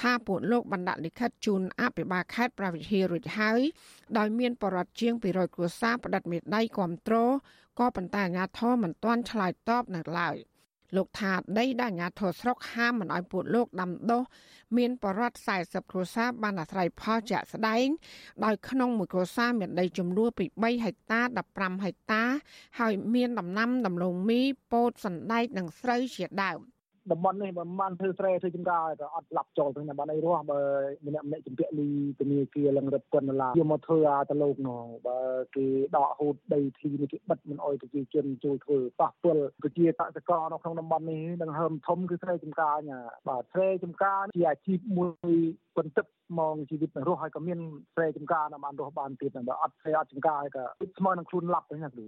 [0.00, 3.60] ថាពួកលោកបានដាក់លិខិតជូនអភិបាលខេត្តប្រវត្តិហារួចហើយ
[4.18, 7.32] ដោយមានបរដ្ឋជាង200គ្រួសារផ្តិតមេដៃគ្រប់គ្រង
[7.78, 10.36] ក៏ប៉ុន្តែអាជ្ញាធរមិនទាន់ឆ្លើយតបនៅឡើយ។
[10.96, 14.22] លោកថាដីដែលអាជ្ញាធរស្រុកហាមមិនឲ្យពួកលោកដាំដុះ
[14.76, 17.86] មានបរិវត្ត40គ្រួសារបានអាស្រ័យផលជាក់ស្ដែង
[18.44, 21.20] ដោយក្នុងមួយគ្រួសារមានដីចំនួនពី3ហិកតា
[21.52, 22.24] 15ហិកតា
[22.80, 24.40] ហើយមានដំណាំដំឡូងមី
[24.72, 26.60] ពោតសណ្ដែកនិងស្រូវជាដើម។
[27.12, 30.60] តំបន់នេះបើមិនធ្វើស្រែធ្វើចម្ការក៏អត់ឡាប់ចូលទាំងតំបន់អីរស់បើ
[31.06, 31.88] ម្នាក់ម្នាក់ជំពាក់លី
[32.18, 35.18] ពនីគារឡើងរឹបគុណឡាយកមកធ្វើអាតលោកនោះបើ
[35.56, 45.32] គេដកហូតដីធ្លីនេះគេបិទមិនអោយប្រជាជនចូលធ្វើប៉ះពាល់ប្រជាកសិករនៅក្នុងតំបន់នេះនឹងហើមធំគឺស្រែចម្ការញ៉ាបាទស្រែចម្ការជាអាជីពមួយ
[45.76, 46.06] បន្ទឹក
[46.38, 47.58] មកជីវិតរស់ហើយក៏មាន
[47.94, 50.64] ស្រែចម្ការនៅបានរស់បានទៀតបើអត់ស្រែអត់ចម្ការហើយក៏
[50.98, 52.06] ស្មើនឹងខ្លួនឡាប់ទៅណាគ្រូ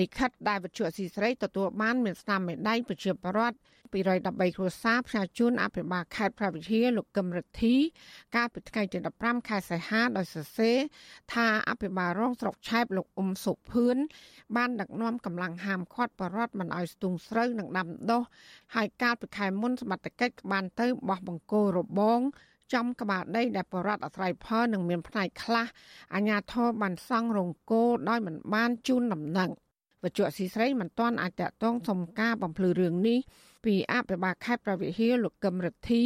[0.00, 3.56] លិខិតដែលវិទ្យុអស៊ីសេរីទទួលបានមានស្នាមមេដៃប្រជាពលរដ្ឋ
[3.94, 7.74] 213គ្រួសារផ្សាយជូនអភិបាលខេត្តប្រវត្តិហាលោកកឹមរិទ្ធី
[8.36, 10.76] កាលពីថ្ងៃទី15ខែសីហាដោយសរសេរ
[11.34, 13.96] ថាអភិបាលរងស្រុកឆែបលោកអ៊ុំសុភឿន
[14.56, 18.22] បានដឹកនាំកម្លាំងហាមឃាត់បរដ្ឋមិនឲ្យស្ទូងស្រូវនិងដាំដុះ
[18.74, 22.20] ហើយកាលពីខែមុនសមត្ថកិច្ចបានទៅបោះបង្គោលរបង
[22.74, 25.66] ចំក្បាលដីដែលបរដ្ឋអាស្រ័យផលនឹងមានផ្នែកខ្លះ
[26.14, 29.50] អាជ្ញាធរបានសង់រោងគោដោយមិនបានជូនដំណឹង
[30.04, 33.18] វច្ចុស៊ីស្រីមិនទាន់អាចតតងសុំការបំភ្លឺរឿងនេះ
[33.64, 36.02] ពីអភិបាលខេត្តប្រវត្តិហាលោកកឹមរិទ្ធី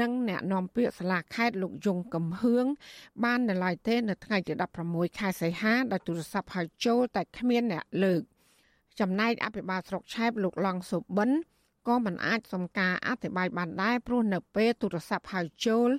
[0.00, 2.64] និងអ្នកនាំពាក្យសាលាខេត្តលោកយងកំហឿង
[3.24, 4.52] បាននៅឡើយទេនៅថ្ងៃទី
[4.86, 8.22] 16ខែសីហាដោយទូរស័ព្ទហៅចូលតែគ្មានអ្នកលើក
[9.00, 11.30] ចំណែកអភិបាលស្រុកឆែបលោកឡង់សុបិន
[11.88, 15.90] ក៏មិនអាចសុំការអធិប្បាយបានដែរព្រោះនៅពេលទូរស័ព្ទហៅចូល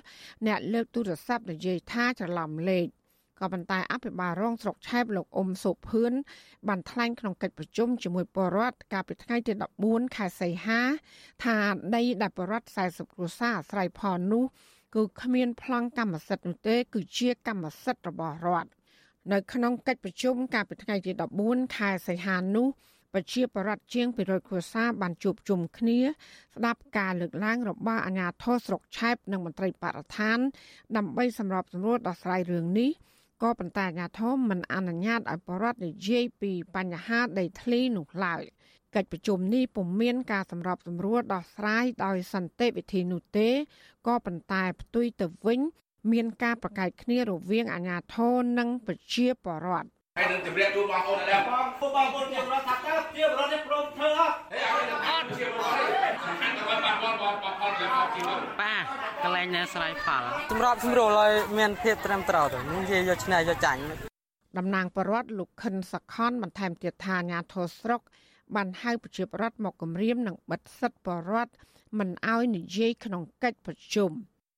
[0.46, 2.86] អ្នកលើកទូរស័ព្ទនិយាយថាច្រឡំលេខ
[3.40, 6.12] ក៏ប៉ុន្តែអភិបាលរងស្រុកឆែបលោកអ៊ុំសុភឿន
[6.68, 9.52] បានថ្លែងក្នុងកិច្ចប្រជុំជាមួយពលរដ្ឋកាលពីថ្ងៃទី
[9.84, 10.80] 14ខែសីហា
[11.44, 11.56] ថា
[11.94, 14.44] ដីដែលពលរដ្ឋ40គ្រួសារអាស្រ័យផលនោះ
[14.94, 18.70] គឺគ្មានប្លង់កម្មសិទ្ធិនោះទេ គឺជាកម្មសិទ្ធិរបស់រដ្ឋ
[19.32, 21.12] នៅក្នុងកិច្ចប្រជុំកាលពីថ្ងៃទី
[21.44, 22.68] 14ខែសីហានោះ
[23.14, 25.98] ប្រជាប្រដ្ឋជាង200គ្រួសារបានជួបជុំគ្នា
[26.54, 30.38] ស្ដាប់ការលើកឡើងរបស់អាជ្ញាធរស្រុកឆែបនិងមន្ត្រីបរិស្ថាន
[30.96, 32.90] ដើម្បីសម្របសម្រួលដោះស្រាយរឿងនេះ
[33.42, 38.42] ក៏ប៉ុន្តែអាជ្ញាធរមិនអនុញ្ញាតឲ្យបរដ្ឋនិយាយពីបញ្ហាដីធ្លីនោះឡើយ
[38.94, 43.48] កិច្ចប្រជុំនេះពុំមានការសម្របសម្រួលដោះស្រាយដោយសន្តិវិធីនោះទេ
[44.06, 45.60] ក៏ប៉ុន្តែផ្ទុយទៅវិញ
[46.12, 58.65] មានការប្រកែកគ្នារវាងអាជ្ញាធរនិងប្រជាពលរដ្ឋហើយនឹងជម្រាបជូនបងប្អូនដែរបងបងបងប្អូនជារដ្ឋថាតើជាបរិបទនេះព្រមធ្វើអត់ហើយឲ្យនឹងអត់ជាបរិបទសំខាន់ទៅបងបងបងបងប្អូនលើកជីវិតបាទ
[59.26, 63.82] កន្លែងណាស្រ័យផលសម្រាប់សម្រួលឲ្យមានភាពត្រឹមត្រូវទៅនិយាយយកឆ្នៃយកចាញ់
[64.58, 68.00] តំណាងបរដ្ឋលោកខិនសខនបន្ថែមទៀតថាអាញាធរស្រុក
[68.56, 71.52] បានហៅប្រជាប្រដ្ឋមកគម្រាមនិងបិទសិទ្ធិបរដ្ឋ
[71.98, 74.10] មិនឲ្យនិយាយក្នុងកិច្ចប្រជុំ។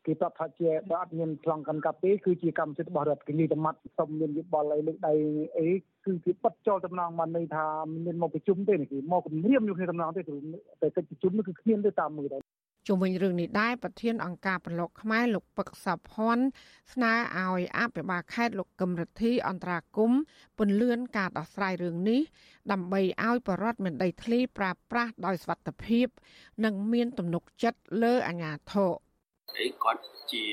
[0.09, 5.13] គេប្រាប់ថាជាបើអត់មានប្លង់កាន់កាពីគឺជាកម្មសិទ្ធិរបស់រដ្ឋគេលីតំត់សុំមានយោបល់អីលើកដៃ
[5.59, 5.67] អី
[6.07, 7.67] គឺគេបិទចូលតំណងបានន័យថា
[8.07, 12.43] មានមកប្រជុំទេគេមកគម្រាមយកគ្នាតំណងទេតែកិច្ចប្រជុំនោះគឺគ្មានទេតាមមើលដែរ
[12.89, 16.45] ជុំវិញរឿងនេះដែរប្រធានអង្គការប្រឡកខ្មែរលោកពឹកសាភ័ណ្ឌ
[16.93, 20.13] ស្នើឲ្យអភិបាលខេត្តលោកកឹមរិទ្ធីអន្តរាគម
[20.59, 22.21] ពន្លឿនការដោះស្រាយរឿងនេះ
[22.73, 26.07] ដើម្បីឲ្យបរដ្ឋមានដីធ្លីប្រើប្រាស់ដោយសុវត្ថិភាព
[26.65, 28.93] និងមានទំនុកចិត្តលើអាជ្ញាធរ
[29.59, 30.45] អីគាត់ជា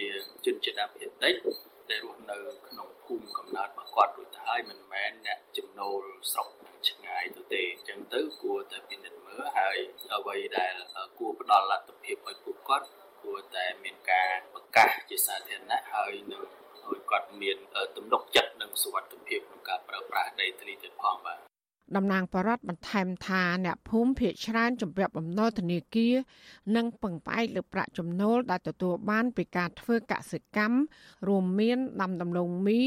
[0.46, 6.48] ជនជាតិអាមេរិកដែលរស់នៅក្នុងភូមិកំណើតរបស់គាត់រួចទៅហើយមិនមែនអ្នកចំណូលស្រុក
[6.90, 9.15] ឆ្ងាយទៅទេអញ្ចឹងទៅគួរតែពិនិត្យមើល
[9.58, 9.78] ហើយ
[10.16, 10.74] អ្វីដែល
[11.20, 12.88] គួរផ្ដល់លទ្ធភាពឲ្យពួកគាត់
[13.24, 16.44] គួរតែមានការប្រកាសជាសាធារណៈហើយនឹង
[16.90, 17.58] ឲ្យគាត់មាន
[17.98, 21.38] ទំនុកចិត្តនិងសុវត្ថិភាពក្នុងការប្រើប្រាស់ដីធ្លីទៀតផងបាទ
[21.96, 26.16] តំណាងបរដ្ឋបន្ថែមថាអ្នកភូមិភៀកច្រើនជំរាបបំណុលធនាគារ
[26.76, 30.78] និងពឹងផ្អែកលើប្រាក់ចំណូលដែលទទួលបានពីការធ្វើកសិកម្ម
[31.28, 32.82] រួមមានដាំដំឡូងមី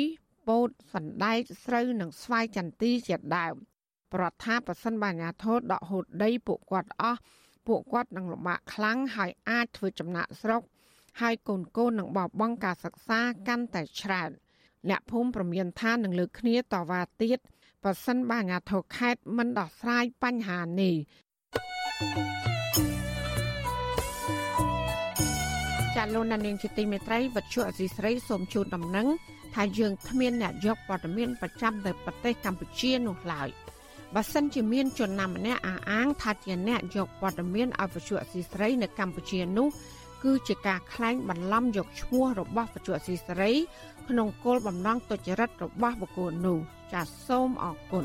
[0.49, 3.57] ពោតសណ្តែកស្រូវនិងស្វាយចន្ទីជាដើម
[4.15, 7.21] ប្រថាប្រសិនបញ្ញាធរដកហូតដីពួកគាត់អស់
[7.67, 10.63] ពួកគាត់នឹងលំបាកខ្លាំងហើយអាចធ្វើចំណាក់ស្រុក
[11.21, 14.31] ហើយកូនកូននឹងបោះបង់ការសិក្សាកាន់តែច្រើន
[14.89, 17.39] អ្នកភូមិប្រមានថានឹងលើកគ្នាតវ៉ាទៀត
[17.85, 20.97] ប្រសិនបើអាជ្ញាធរខេត្តមិនដោះស្រាយបញ្ហានេះ
[25.97, 29.09] ចាលោកនាងជាទីមេត្រីវັດឈុអសីស្រីសូមជូនដំណឹង
[29.55, 33.49] ថាយើងគ្មានអ្នកយកព័ត៌មានប្រចាំទៅប្រទេសកម្ពុជានោះឡើយ
[34.15, 39.69] បើសិនជាមានជនណាម្នាក់អះអាងថាជាអ្នកយកព័ត៌មានឲ្យវិទ្យុអសីស្រីនៅកម្ពុជានោះ
[40.25, 43.51] គឺជាការក្លែងបន្លំយកឈ្មោះរបស់វិទ្យុអសីស្រី
[44.09, 46.59] ក្នុងគោលបំណងទុច្ចរិតរបស់បុគ្គលនោះ
[46.93, 48.05] ចាសសូមអរគុណ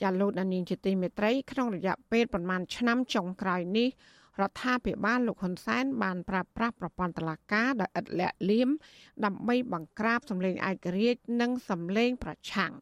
[0.00, 3.88] ចាលោកដានីងជាទីមេត្រីក្នុងរយៈពេលប្រមាណឆ្នាំចុងក្រោយនេះ
[4.40, 8.70] រដ្ឋាភិបាលលោកហ៊ុនសែនបានប្រើប្រាស់ប្រព័ន្ធតុលាការដោយឥតលាក់លៀម
[9.24, 12.72] ដើម្បីបង្ក្រាបសម្លេងឯករាជ្យនិងសម្លេងប្រឆាំង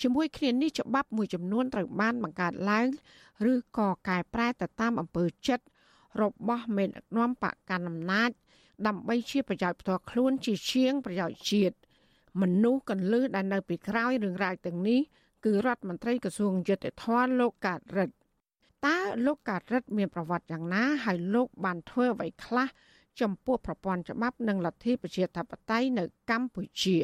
[0.00, 2.86] ជាមួយគ្នានេះច្បាប់មួយចំនួនត្រូវបានបង្កើតឡើង
[3.52, 5.64] ឬក៏កែប្រែទៅតាមអំពើចិត្ត
[6.22, 8.30] របស់មេដឹកនាំបកកណ្ដាលអំណាច
[8.86, 11.76] ដើម្បីជាប្រយោជន៍ផ្ទាល់ខ្លួនជាជាងប្រយោជន៍ជាតិ
[12.42, 15.00] មនុស្សកន្លឹះដែលនៅពីក្រោយរឿងរ៉ាវទាំងនេះ
[15.44, 18.16] គឺរដ្ឋមន្ត្រីក្រសួងយុតិធម៌លោកកាត់រិទ្ធ
[18.86, 22.68] តើលោកកាត់រិទ្ធមានប្រវត្តិយ៉ាងណាហើយលោកបានធ្វើអ្វីខ្លះ
[23.20, 26.98] ចំពោះប្រព័ន្ធច្បាប់និងលទ្ធិប្រជាធិបតេយ្យនៅកម្ពុជា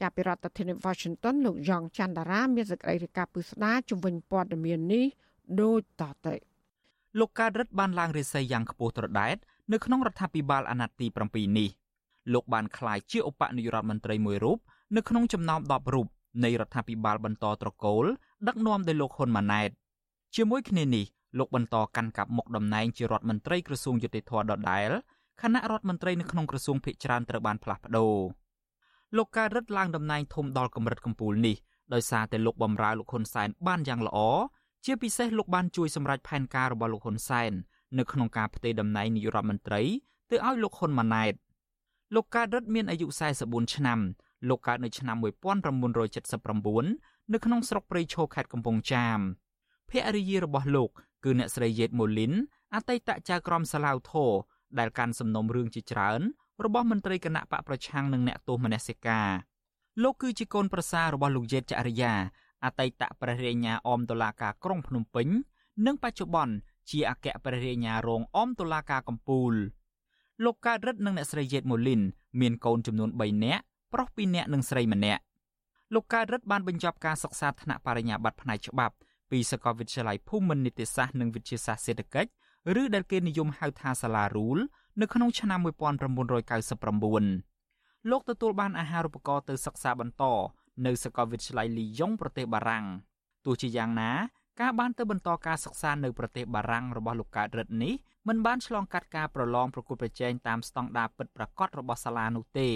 [0.00, 5.04] ចាប់ពីរដ្ឋធានី Washington លោកយ៉ងច័ន្ទតារាមានសេចក្តីរាយការណ៍ពិស្ដារជំវិញព័ត៌មាននេះ
[5.60, 6.34] ដូចតទៅ
[7.18, 9.36] លោកកើតរិទ្ធបានឡើងរាសីយ៉ាងខ្ពស់ត្រដែត
[9.72, 11.68] នៅក្នុងរដ្ឋាភិបាលអាណត្តិទី7នេះ
[12.32, 14.58] លោកបានក្លាយជាឧបនាយករដ្ឋមន្ត្រីមួយរូប
[14.96, 16.06] នៅក្នុងចំណោម10រូប
[16.44, 18.04] នៃរដ្ឋាភិបាលបន្តត្រកូល
[18.48, 19.70] ដឹកនាំដោយលោកហ៊ុនម៉ាណែត
[20.36, 21.04] ជាមួយគ្នានេះ
[21.38, 24.90] លោកបន្តកាន់កាប់មុខតំណែងជារដ្ឋមន្ត្រីក្រសួងយុតិធធដដែល
[25.40, 28.14] គណៈរដ្ឋមន្ត្រីនៅក្នុងក្រសួងភិកច្រើនត្រូវបានផ្លាស់ប្ដូរ
[29.16, 31.56] លោកកើតរិទ្ធឡើងតំណែងធំដល់កម្រិតកំពូលនេះ
[31.94, 34.18] ដោយសារតែលោកបំរើលោកហ៊ុនសែនបានយ៉ាងល្អ
[34.84, 37.52] ជាពិសេសលោកបានជួយសម្រេចផែនការរបស់លោកហ៊ុនសែន
[37.98, 39.82] នៅក្នុងការផ្ទេរតំណែងនាយករដ្ឋមន្ត្រី
[40.30, 41.34] ទៅឲ្យលោកហ៊ុនម៉ាណែត
[42.14, 43.06] លោកកើតរិទ្ធមានអាយុ
[43.40, 43.98] 44ឆ្នាំ
[44.48, 49.20] លោកកើតនៅឆ្នាំ1979នៅក្នុងស្រុកព្រៃឈរខេត្តកំពង់ចាម
[49.90, 50.90] ភរិយារបស់លោក
[51.24, 52.32] គឺអ្នកស្រីយេតម៉ូលីន
[52.74, 54.32] អតីតចៅក្រមសាឡាវធរ
[54.78, 56.20] ដែលកាន់សំណុំរឿងជាច្រើន
[56.64, 59.28] របស់មន្ត្រីគណៈបកប្រឆាំងនិងអ្នកទោសមនសិការ
[60.02, 62.12] លោកគឺជាកូនប្រសាររបស់លោកយេតចរិយា
[62.64, 65.28] អតីតព្រះរាជអាជ្ញាអមតុលាការក្រុងភ្នំពេញ
[65.86, 66.54] និងបច្ចុប្បន្ន
[66.90, 69.52] ជាអគ្គព្រះរាជអាជ្ញារងអមតុលាការកំពូល
[70.44, 72.00] លោកកើតរិទ្ធនិងអ្នកស្រីយេតម៉ូលីន
[72.40, 75.22] មានកូនចំនួន3នាក់ប្រុស2នាក់និងស្រីម្នាក់
[75.94, 78.94] លោកកើតរិទ្ធបានបញ្ចប់ការសិក្សាថ្នាក់បរិញ្ញាបត្រផ្នែកច្បាប់
[79.30, 82.30] ពីសាកលវិទ្យាល័យភូមិន្ទនីតិសាស្ត្រនិងវិទ្យាសាស្ត្រសេដ្ឋកិច្ច
[82.80, 84.58] ឬដែលគេនិយមហៅថាសាលារូល
[85.00, 90.24] នៅក្នុងឆ្នាំ1999លោកទទួលបានអាហារូបករណ៍ទៅសិក្សាបន្ត
[90.86, 92.84] នៅសាកលវិទ្យាល័យលីយ៉ុងប្រទេសបារាំង
[93.44, 94.12] ទោះជាយ៉ាងណា
[94.60, 97.94] ការបានទៅបន្តការសិក្សានៅប្រទេសបារាំងរបស់លោកកើតរិទ្ធនេះ
[98.28, 102.68] មិនបានឆ្លងកាត់ការប្រឡងប្រកួតប្រជែងតាមស្តង់ដារពិតប្រាកដរបស់សាលានោះទេ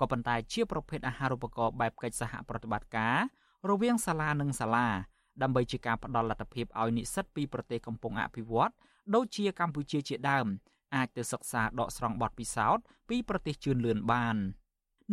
[0.00, 3.16] ក៏ប៉ុន្តែជាប្រភេទអាហារូបករណ៍បែបកិច្ចសហប្រតិបត្តិការ
[3.70, 4.88] រវាងសាលានិងសាលា
[5.42, 8.70] ដើម្បីជាការផ្ដល់លទ្ធភាពឲ្យនិស្សិតពីប្រទេសកំពុងអភិវឌ្ឍ
[9.14, 10.46] ដូចជាកម្ពុជាជាដើម
[10.94, 14.36] អាចទៅសិក្សាដកស្រង់បទពិសោធន៍ពីប្រទេសជឿនលឿនបាន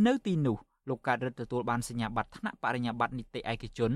[0.07, 0.57] នៅទីនោះ
[0.89, 3.93] លោកកើតរិទ្ធទទួលបានសញ្ញាបត្រថ្នាក់បរិញ្ញាបត្រនីតិឯកជន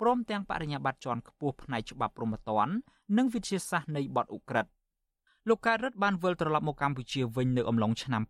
[0.00, 2.72] ព្រមទាំងបរិញ្ញាបត្រជាន់ខ្ពស់ផ្នែកច្បាប់ព្រហ្មទណ្ឌ
[3.16, 4.70] និងវិទ្យាសាស្ត្រនៃបទឧក្រិដ្ឋ
[5.48, 8.22] លោកកើតរិទ្ធបានវិលត្រឡប់មកកម្ពុជាវិញនៅអំឡុងឆ្នាំ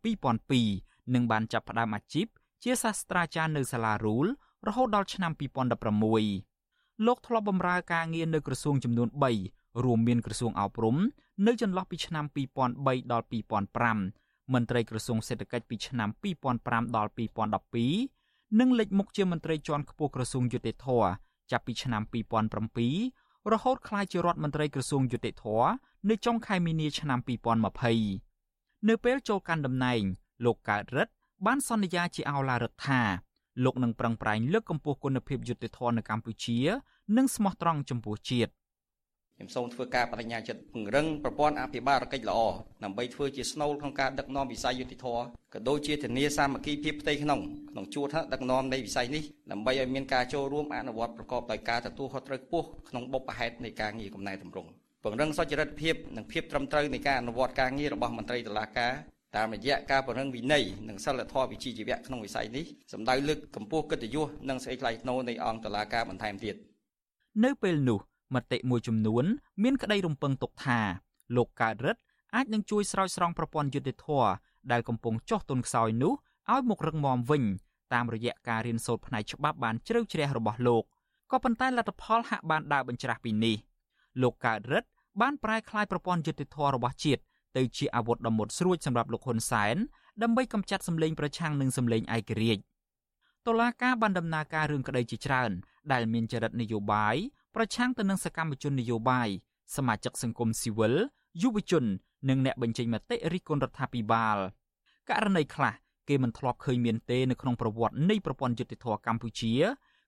[0.55, 2.26] 2002និងបានចាប់ផ្ដើមអាជីព
[2.62, 4.26] ជាសាស្ត្រាចារ្យនៅសាលារូល
[4.66, 6.49] រហូតដល់ឆ្នាំ2016
[7.07, 9.09] លោកធ្លាប់បម្រើការងារនៅក្រសួងចំនួន
[9.46, 10.96] 3រួមមានក្រសួងអប់រំ
[11.46, 12.24] នៅចន្លោះពីឆ្នាំ
[12.66, 13.26] 2003ដល់
[13.90, 16.09] 2005មន្ត្រីក្រសួងសេដ្ឋកិច្ចពីឆ្នាំ
[16.53, 17.11] 2005ដល់
[17.88, 20.88] 2012និងលេចមុខជាមន្ត្រីជាន់ខ្ពស់ក្រសួងយុតិធធ
[21.51, 22.03] ចាប់ពីឆ្នាំ
[22.78, 25.44] 2007រហូតក្លាយជារដ្ឋមន្ត្រីក្រសួងយុតិធធ
[26.09, 27.18] នៅចុងខែមីនាឆ្នាំ
[28.05, 30.03] 2020នៅពេលចូលកាន់តំណែង
[30.44, 31.12] លោកកើតរិទ្ធ
[31.46, 33.01] បានសន្យាជាអោឡារឹកថា
[33.64, 36.59] លោកនឹងប្រឹងប្រែងលើកកម្ពស់គុណភាពយុតិធធនៅកម្ពុជា
[37.16, 38.53] និងស្មោះត្រង់ចំពោះជាតិ
[39.36, 42.40] ខ្ញុំសូមធ្វើការបដិញ្ញាចិត្តពង្រឹងប្រព័ន្ធអភិបាលកិច្ចល្អ
[42.84, 45.07] ដើម្បីធ្វើជាស្នូលក្នុងការដឹកនាំវិស័យយុតិធធ
[45.53, 47.40] ក៏ដូចជាធានាសាមគ្គីភាពផ្ទៃក្នុង
[47.70, 49.22] ក្នុងជួរថ្នាក់ដឹកនាំនៃវិស័យនេះ
[49.53, 54.70] ដើម្បីឲ្យមានការចូលរួមអនុវត្តប្រកបដោយការទទួលខុសត្រូវខ្ពស់ក្នុងបុព្វហេតុនៃការងារកំណែតម្រង់
[55.03, 58.92] ពង្រឹងសុចរិតភាពនិងភាពត្រឹមត្រូវនៃការអនុវត្តការងាររបស់មន្ត្រីតុលាការ
[59.37, 66.55] តាមរយៈការពង្រឹងវិន័យនិងសិលធម៌វិជ្ជាជីវៈក្នុងវិស័យនេះសម្ដៅលើកកម្ពស់កិត្តិយសនិងសេចក្តីថ្លៃថ្នូរនៃអង្គតុលាការបន្ថែមទៀត
[67.45, 68.01] នៅពេលនោះ
[68.35, 69.24] មតិមួយចំនួន
[69.62, 70.81] មានក្តីរំពឹងទុកថា
[71.37, 72.03] លោកកើតរិទ្ធ
[72.35, 74.07] អាចនឹងជួយស្រោចស្រង់ប្រព័ន្ធយុតិធធ
[74.72, 76.12] ដែលកំពុងចុះទុនខ្សោយនោះ
[76.53, 77.43] ឲ្យមករឹងមាំវិញ
[77.95, 80.83] តាមរយៈការរៀនសូត្រផ្នែកច្បាប់បានជ្រៅជ្រះរបស់លោក
[81.31, 83.57] ក៏ប៉ុន្តែលទ្ធផលហាក់បានដើរបញ្ច្រាស់ពីនេះ
[84.22, 84.89] លោកកើតរិទ្ធ
[85.20, 87.22] បានប្រែក្លាយប្រព័ន្ធយុតិធធរបស់ជាតិ
[87.57, 89.76] ទៅជាអាវុធដ៏មុតស្រួចសម្រាប់លោកហ៊ុនសែន
[90.22, 92.62] ដើម្បីកម្ចាត់សម្លេងប្រឆាំងនឹងសម្លេងឯករាជ្យ
[93.46, 95.51] តុលាការបានដំណើរការរឿងក្តីជាច្រើន
[95.92, 97.16] ដែលមានចរិតនយោបាយ
[97.55, 99.28] ប្រឆាំងទៅនឹងសកម្មជននយោបាយ
[99.76, 100.94] សមាជិកសង្គមស៊ីវិល
[101.42, 101.84] យុវជន
[102.28, 104.38] និងអ្នកបញ្ចេញមតិរិះគន់រដ្ឋាភិបាល
[105.11, 105.74] ករណីខ្លះ
[106.09, 109.53] គេមិនធ្លាប់ឃើញមានទេនៅក្នុងប្រវត្តិនៃប្រព័ន្ធយុតិធធកម្ពុជា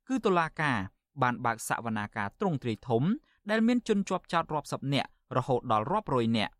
[0.09, 0.79] គឺតុលាការ
[1.23, 3.03] បានបើកសវនាការទ្រង់ទ្រាយធំ
[3.51, 6.53] ដែលមានជនជាប់ចោតរាប់សិបនាក់រហូតដល់រាប់រយនាក់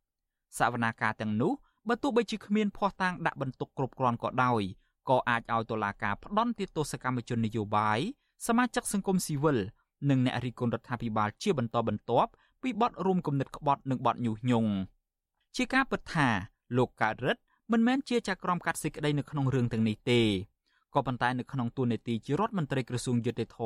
[0.59, 1.53] សវនាការទាំងនោះ
[1.89, 4.63] បើទោះបីជាគ្មានភ័ស្តុតាងដាក់បន្ទុកគ្រប់គ្រាន់ក៏ដោយ
[5.11, 7.99] ក៏អាចឲ្យតុលាការផ្ដន់ទោសកម្មជននយោបាយ
[8.47, 9.59] សមាជិកសង្គមស៊ីវិល
[10.11, 12.31] និងអ្នករិះគន់រដ្ឋាភិបាលជាបន្តបន្ទាប់
[12.63, 14.73] ពីបទរួមគំនិតក្បត់និងបទញុះញង់
[15.57, 16.29] ជាការពិតថា
[16.77, 17.43] លោកកើតរិទ្ធ
[17.73, 20.21] មិនមែនជាចៅក្រមកាត់សេចក្តីនៅក្នុងរឿងទាំងនេះទេ
[20.95, 23.59] ក៏ប៉ុន្តែនៅក្នុងទូនាទីជារដ្ឋមន្ត្រីក្រសួងយុតិធធ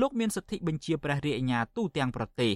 [0.00, 2.52] លោកមានសិទ្ធិបញ្ជាព្រះរាជអាជ្ញាទូទាំងប្រទេស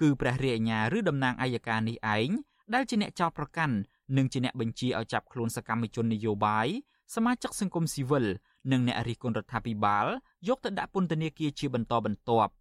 [0.00, 2.30] គឺព្រះរាជអាជ្ញាឬតំណាងអัยការនេះឯង
[2.74, 3.74] ដែលជាអ្នកចោទប្រកាន់
[4.16, 6.68] និងជាអ្នកបញ្ជាឲ្យចាប់ខ្លួនសកម្មជននយោបាយ
[7.14, 8.26] សមាជិកសង្គមស៊ីវិល
[8.72, 10.06] និងអ្នករិះគន់រដ្ឋាភិបាល
[10.48, 12.52] យកទៅដាក់ពន្ធនាគារជាបន្តបន្ទាប់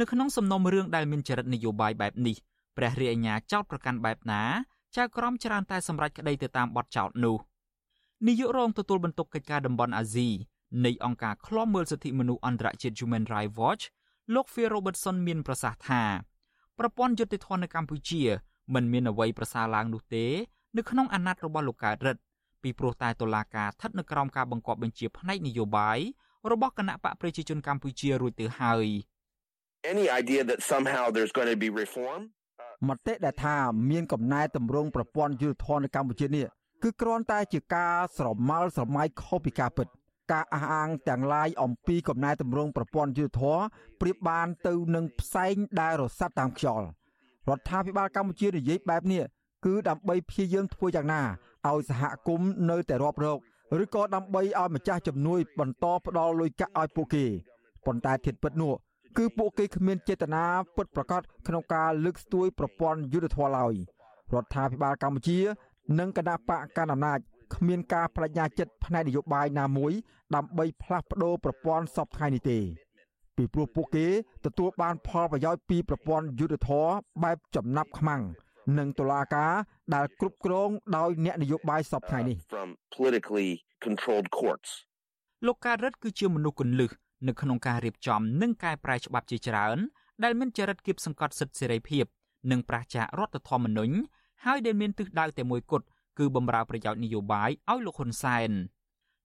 [0.00, 2.36] នៅក្នុងសំណុំរឿងដែលមានចរិតនយោបាយបែបនេះ
[2.76, 4.42] ព្រះរាជអាជ្ញាចោទប្រកាន់បែបណា
[4.96, 7.36] ចៅក្រមច្រើនតែសម្រេចក្តីទៅតាមបទចោទនោះ
[8.26, 10.28] នាយករងទទួលបន្ទុកកិច្ចការតំបន់អាស៊ី
[10.84, 13.84] នៃអង្គការឃ្លាំមើលសិទ្ធិមនុស្សអន្តរជាតិ Human Rights Watch
[14.34, 16.02] លោក Phil Robertson មានប្រសាសន៍ថា
[16.78, 18.22] ប្រព័ន្ធយុត្តិធម៌នៅកម្ពុជា
[18.74, 20.26] មិនមានអ្វីប្រសើរឡើងនោះទេ
[20.76, 22.20] នៅក្នុងអាណត្តិរបស់លោកកើតរិទ្ធ
[22.62, 25.98] ពីព្រោះតែតុលាការស្ថិតនៅក្រោមការបង្គាប់បញ្ជាផ្នែកនយោបាយ
[26.52, 28.86] របស់គណៈបកប្រជាជនកម្ពុជារួចទៅហើយ
[29.92, 32.20] Any idea that somehow there's going to be reform
[32.88, 33.56] មតិដែលថា
[33.90, 36.46] មានកំណែតម្រង់ប្រព័ន្ធយុទ្ធធននៅកម្ពុជានេះ
[36.82, 39.88] គឺគ្រាន់តែជាការស្រមើលស្រមៃខុសពីការពិត
[40.32, 43.58] ការអះអាងទាំងឡាយអំពីកំណែតម្រង់ប្រព័ន្ធយុទ្ធធរ
[44.00, 46.86] ប្រៀបបានទៅនឹងផ្សែងដែលរសាត់តាមខ្យល់
[47.48, 49.22] រដ្ឋាភិបាលកម្ពុជានិយាយបែបនេះ
[49.64, 51.22] គឺដើម្បីព្យាយាមធ្វើយ៉ាងណា
[51.68, 53.38] ឲ្យសហគមន៍នៅតែរាប់រក
[53.82, 57.24] ឬក៏ដើម្បីឲ្យម្ចាស់ជំនួយបន្តផ្ដល់លុយកាក់ឲ្យពួកគេ
[57.86, 58.72] ប៉ុន្តែធៀបពិតនោះ
[59.16, 60.44] គឺពួកគេគ្មានចេតនា
[60.76, 63.74] ពិតប្រាកដក្នុងការលើកស្ទួយប្រព័ន្ធយុទ្ធធម៌ឡើយ
[64.34, 65.38] រដ្ឋាភិបាលកម្ពុជា
[65.98, 67.18] និងគណៈបកកណ្ដាលអំណាច
[67.54, 69.92] គ្មានការបដិញ្ញាចិត្តផ្នែកនយោបាយណាមួយ
[70.34, 72.58] ដើម្បីផ្លាស់ប្ដូរប្រព័ន្ធសពថ្ងៃនេះទេ
[73.36, 74.06] ពីព្រោះពួកគេ
[74.44, 76.86] ទទួលបានផលប្រយោជន៍ពីប្រព័ន្ធយុទ្ធធរ
[77.24, 78.22] បែបចំណាប់ខ្មាំង
[78.78, 79.52] និងតុលាការ
[79.94, 83.50] ដែលគ្រប់គ្រងដោយអ្នកនយោបាយសពថ្ងៃនេះ from politically
[83.86, 84.70] controlled courts
[85.46, 86.90] លោកកើតរិទ្ធគឺជាមនុស្សគន្លឹះ
[87.28, 89.78] នៅក្នុងការរៀបចំនិងកែប្រែច្បាប់ជាច្រើន
[90.24, 92.04] ដែលមានចរិតគៀបសង្កត់សិទ្ធិសេរីភាព
[92.50, 93.94] និងប្រឆាចរដ្ឋធម្មនុញ្ញ
[94.44, 95.86] ហើយដែលមានទិសដៅតែមួយគត់
[96.18, 98.50] គឺបំរើប្រយោជន៍នយោបាយឲ្យលោកហ៊ុនសែន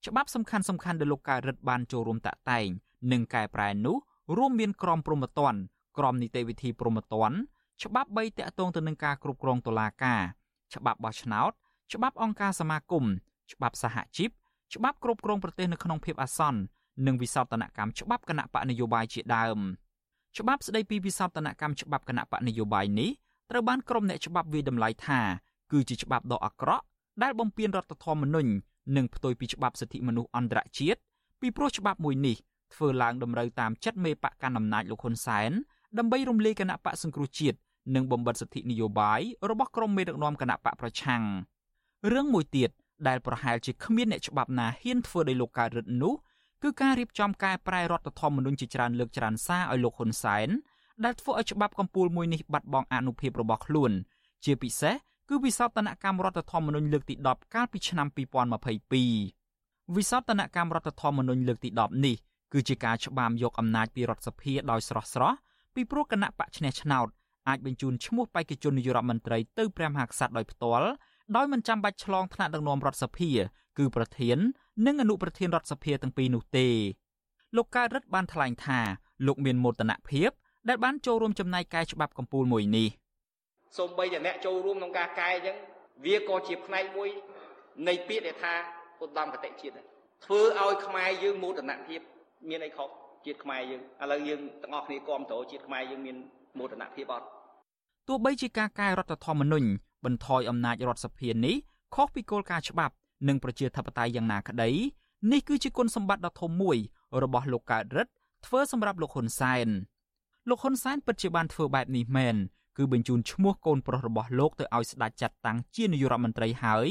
[0.06, 2.68] ច្បាប់សំខាន់សំខាន់ដែលលោកកើតរិទ្ធបានចូលរួមតាក់តែង
[3.12, 3.98] និងកែប្រែនោះ
[4.38, 5.60] រួមមានក្រមព្រហ្មទណ្ឌ
[5.98, 7.38] ក្រមនីតិវិធីព្រហ្មទណ្ឌ
[7.84, 10.22] ច្បាប់3តាក់ទងទៅនឹងការគ្រប់គ្រងតុលាការ
[10.76, 11.52] ច្បាប់បោះឆ្នោត
[11.94, 13.06] ច្បាប់អង្គការសមាគម
[13.54, 14.30] ច្បាប់សហជីព
[14.76, 16.60] ច្បាប់គ្រប់គ្រងប្រទេសនៅក្នុងភាពអាសន្ន
[17.08, 19.60] និងវិសោធនកម្មច្បាប់គណៈបកនយោបាយជាដើម
[20.38, 23.10] ច្បាប់ស្ដីពីវិសោធនកម្មច្បាប់គណៈបកនយោបាយនេះ
[23.52, 25.20] ត្រូវបានក្រុមអ្នកច្បាប់វាយតម្លៃថា
[25.72, 26.84] គឺជាច្បាប់ដ៏អាក្រក់
[27.24, 28.52] ដែលបំពានរដ្ឋធម្មនុញ្ញ
[28.96, 31.00] និងផ្ទុយពីច្បាប់សិទ្ធិមនុស្សអន្តរជាតិ
[31.42, 32.38] ពីព្រោះច្បាប់មួយនេះ
[32.76, 35.52] ធ្វើឡើងតម្រូវតាមចិត្តមេបកកណ្ដាលអំណាចលោកហ៊ុនសែន
[35.98, 37.58] ដើម្បីរំលាយគណៈបកសង្គ្រោះជាតិ
[37.96, 41.24] និងបំបិទសិទ្ធិនយោបាយរបស់ក្រុមមេដឹកនាំគណៈបកប្រឆាំង
[42.12, 42.70] រឿងមួយទៀត
[43.08, 46.14] ដែលប្រហែលជាគ្មានអ្នកច្បាប់ណាហ៊ានធ្វើដោយលោកកើតរិទ្ធនោះ
[46.64, 50.50] គឺការរៀបចំកែប្រែរដ្ឋធម្មនុញ្ញជាច្រើនលើកច្រើនសារឲ្យលោកហ៊ុនសែន
[51.06, 53.92] ដែលធ្វើឲ្យច្បាប់កម្ពុជាមួយនេះបាត់បង់អនុភាពរបស់ខ្លួន
[54.46, 54.96] ជាពិសេស
[55.30, 58.08] គឺវិសោធនកម្មរដ្ឋធម្មនុញ្ញលើកទី10កាលពីឆ្នាំ
[58.92, 62.18] 2022វិសោធនកម្មរដ្ឋធម្មនុញ្ញលើកទី10នេះ
[62.54, 65.38] គឺជាការច្បាមយកអំណាចពីរដ្ឋសភាដោយស្រស់ស្រស់
[65.76, 67.08] ពីព្រោះគណៈបកឈ្នះឆ្នោត
[67.50, 70.88] អាចបញ្ជូនឈ្មោះបេក្ខជននាយករដ្ឋមន្ត្រីទៅព្រះមហាក្សត្រដោយផ្ទាល់
[71.36, 73.32] ដោយមិនចាំបាច់ឆ្លងថ្នាក់ដឹកនាំរដ្ឋសភា
[73.78, 74.38] គឺប្រធាន
[74.86, 76.68] និងអនុប្រធានរដ្ឋសភាទាំងពីរនោះទេ
[77.56, 78.80] លោកកើតរិទ្ធបានថ្លែងថា
[79.28, 80.30] លោកមានមោទនភាព
[80.70, 82.88] ដែលបានចូលរួមចំណាយកែច្បាប់កម្ពុជាមួយនេះ
[83.78, 85.58] សូម្បីតែអ្នកចូលរួមក្នុងការកែអញ្ចឹង
[86.06, 87.10] វាក៏ជាផ្នែកមួយ
[87.88, 88.54] នៃពាក្យដែលថា
[89.04, 89.82] ឧត្តមគតិជាតិ
[90.26, 92.02] ធ្វើឲ្យខ្មែរយើងមោទនភាព
[92.50, 92.90] មានអីខុស
[93.26, 96.18] ជាតិខ្មែរយើងឥឡូវយើងទាំងអស់គ្នាគ្រប់គ្រងជាតិខ្មែរយើងមាន
[96.58, 97.26] មោទនភាពអត់
[98.08, 99.68] ទោះបីជាការកែរដ្ឋធម្មនុញ្ញ
[100.06, 101.56] បន្ថយអំណាចរដ្ឋសភានេះ
[101.96, 102.94] ខុសពីគោលការណ៍ច្បាប់
[103.28, 104.70] និងប្រជាធិបតេយ្យយ៉ាងណាក្តី
[105.32, 106.78] នេះគឺជាគុណសម្បត្តិដ៏ធំមួយ
[107.24, 108.12] របស់លោកកើតរិទ្ធ
[108.46, 109.68] ធ្វើសម្រាប់លោកហ៊ុនសែន
[110.50, 112.36] លោកហ៊ុនសែនពិតជាបានធ្វើបែបនេះមែន
[112.78, 116.88] គឺបញ្ជូនឈ្មោះកូនប្រុសរបស់លោកទៅឲ្យស្ដេចចាត់តាំងជានាយករដ្ឋមន្ត្រីហើយ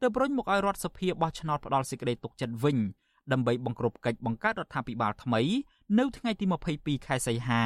[0.00, 2.76] ទើបរុញមកឲ្យរដ្ឋសភាបោះឆ្នោតផ្ដាល់សេចក្តីទុកចិត្តវិញ
[3.32, 5.40] ដើម្បីបង្ក្រប់កិច្ចបង្កើតរដ្ឋាភិបាលថ្មី
[5.98, 6.44] នៅថ្ងៃទី
[6.76, 7.62] 22ខែសីហា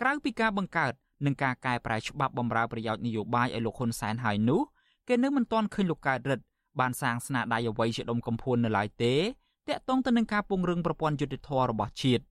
[0.00, 0.92] ក្រៅពីការបង្កើត
[1.26, 4.60] និងការកែប្រែច្បាប់បម្រើប្រយោជន៍នយោបាយឲ្យលោកហ៊ុនសែនហើយនោះ
[5.08, 6.44] គេនៅមិនទាន់ឃើញលោកកើតរិទ្ធ
[6.80, 9.14] បានសាងស្នាដៃអ្វីជាដុំកំភួននៅឡើយទេ
[9.68, 12.24] តាក់ទងទៅនឹងការពង្រឹងប្រព័ន្ធយុតិធធម៌របស់ជាតិ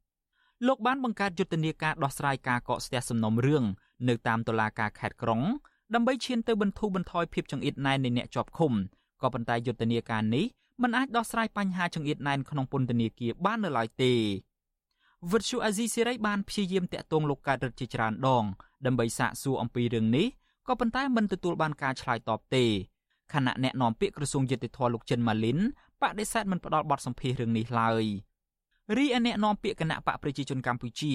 [0.68, 3.64] លោកបានបង្កើតយុទ្ធនាការដោះស្រាយការកកស្ទះសំណុំរឿង
[4.10, 5.42] នៅតាមតុលាការខេត្តក្រុង
[5.94, 8.72] ដើម្បីឈានទៅបន្ធូរបន្ថយភាពចង្អៀតណែននៃអ្នកជាប់ឃុំ
[9.22, 10.46] ក៏ប៉ុន្តែយុទ្ធនាការនេះ
[10.82, 14.14] មិនអាចដោះស្រាយបញ្ហាចង្អៀតណែនក្នុងពន្ធនាគារបាននៅឡើយទេ
[15.32, 18.44] វិទ្យុអាស៊ីសេរីបានព្យាយាមតាក់ទងលោកកើតរិទ្ធជាច្រើនដង
[18.86, 20.28] ដើម្បីសាកសួរអំពីរឿងនេះ
[20.68, 22.66] ក៏ប៉ុន្តែមិនទទួលបានការឆ្លើយតបទេ
[23.34, 25.60] ខណៈអ្នកនាំពាក្យក្រសួងយុតិធធលោកចិនម៉ាលីន
[26.02, 28.06] បដិសេធមិនផ្ដល់បទសម្ភាសរឿងនេះឡើយ
[28.98, 31.12] រីឯអ្នកនាំពាក្យគណៈបកប្រជាជនកម្ពុជា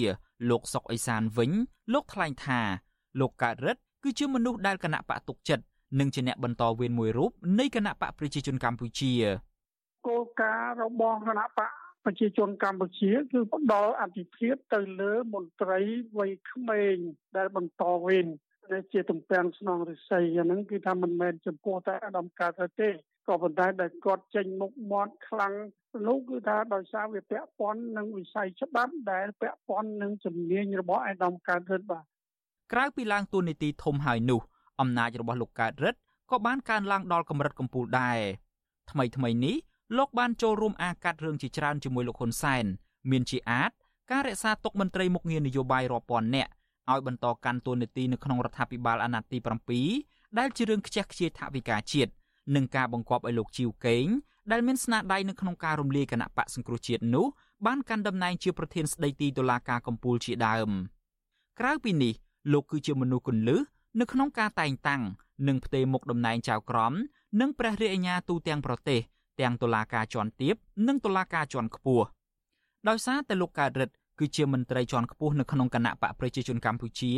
[0.49, 1.51] លោកសុកអេសានវិញ
[1.93, 2.59] លោកថ្លែងថា
[3.19, 5.63] លោកកើតរិទ្ធគឺជាមនុស្សដែលគណៈបកទុកចិត្ត
[5.99, 9.13] និងជាអ្នកបន្តវេនមួយរូបនៃគណៈបកប្រជាជនកម្ពុជា
[10.07, 11.71] គោលការណ៍របស់គណៈបក
[12.05, 15.81] ប្រជាជនកម្ពុជាគឺផ្ដល់អធិភាពទៅលើមន្ត្រី
[16.17, 16.95] វ័យក្មេង
[17.37, 18.27] ដែលបន្តវេន
[18.71, 22.89] ដែលជាតំពាំងស្នងរិស័យអាហ្នឹងគឺថាមិនមែនចំពោះតែអាដាមកើតទេ
[23.27, 25.53] ក៏ប៉ុន្តែដែលគាត់ចេញមុខមាត់ខ្លាំង
[26.07, 32.05] នោះគឺថាដោយសារវាពាក់ព័ន្ធនឹងវិស័យច្បាប់ដែលពាក់ព័ន្ធនឹងជំនាញរបស់អាដាមកើតរិទ្ធបាទ
[32.73, 34.41] ក្រៅពីឡើងទូនីតិធំហើយនោះ
[34.81, 35.99] អំណាចរបស់លោកកើតរិទ្ធ
[36.31, 38.19] ក៏បានកើនឡើងដល់កម្រិតកំពូលដែរ
[38.91, 39.55] ថ្មីថ្មីនេះ
[39.97, 42.65] លោកបានចូលរួមអាកាត់រឿងជាច្រើនជាមួយលោកហ៊ុនសែន
[43.11, 43.71] មានជាអាច
[44.11, 46.51] ការរក្សាទុកមន្ត្រីមុខងារនយោបាយរាប់ពាន់នាក់
[46.91, 49.37] ឲ្យបន្តកាន់តួនាទីនៅក្នុងរដ្ឋាភិបាលអាណត្តិទី
[49.87, 52.11] 7ដែលជារឿងខ្ជះខ្ជាយថវិកាជាតិ
[52.55, 54.05] និងការបង្គាប់ឲ្យលោកជីវកេង
[54.51, 57.25] ដែលមានស្នាដៃនៅក្នុងការរំលាយគណៈបកសង្គ្រោះជាតិនោះ
[57.65, 60.69] បានកាន់តំណែងជាប្រធានស្ដីទីតុលាការកំពូលជាដើម
[61.59, 62.13] ក្រៅពីនេះ
[62.53, 63.59] លោកគឺជាមនុស្សគន្លឹះ
[63.99, 65.01] នៅក្នុងការតែងតាំង
[65.47, 66.93] និងផ្ទេរមុខតំណែងចៅក្រម
[67.39, 69.01] និងព្រះរាជអាជ្ញាទូទាំងប្រទេស
[69.41, 70.55] ទាំងតុលាការជាន់ទាប
[70.87, 72.05] និងតុលាការជាន់ខ្ពស់
[72.87, 77.13] ដោយសារតែលោកកើតរិទ្ធគឺជាមន្ត្រីជាន់ខ្ពស់នៅក្នុងគណៈបកប្រជាជនកម្ពុជា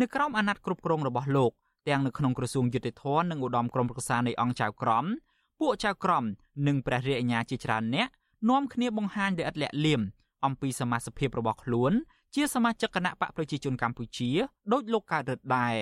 [0.00, 1.52] នៅក្រោមអាណត្តិគ្រប់គ្រងរបស់លោក
[1.88, 5.04] ទាំងនៅក្នុងក្រសួងយុតិធធននិងឧត្តមក្រុមប្រឹក្សានៃអង្គចៅក្រម
[5.60, 6.24] ពួកចៅក្រម
[6.66, 8.08] និងព្រះរាជអាជ្ញាជាច្រើនអ្នក
[8.50, 10.00] នាំគ្នាបង្ហាញដោយឥតលាក់លៀម
[10.44, 11.92] អំពីសមាជិកភាពរបស់ខ្លួន
[12.34, 14.30] ជាសមាជិកគណៈបកប្រជាជនកម្ពុជា
[14.72, 15.76] ដោយលោកកើតរិទ្ធដែរ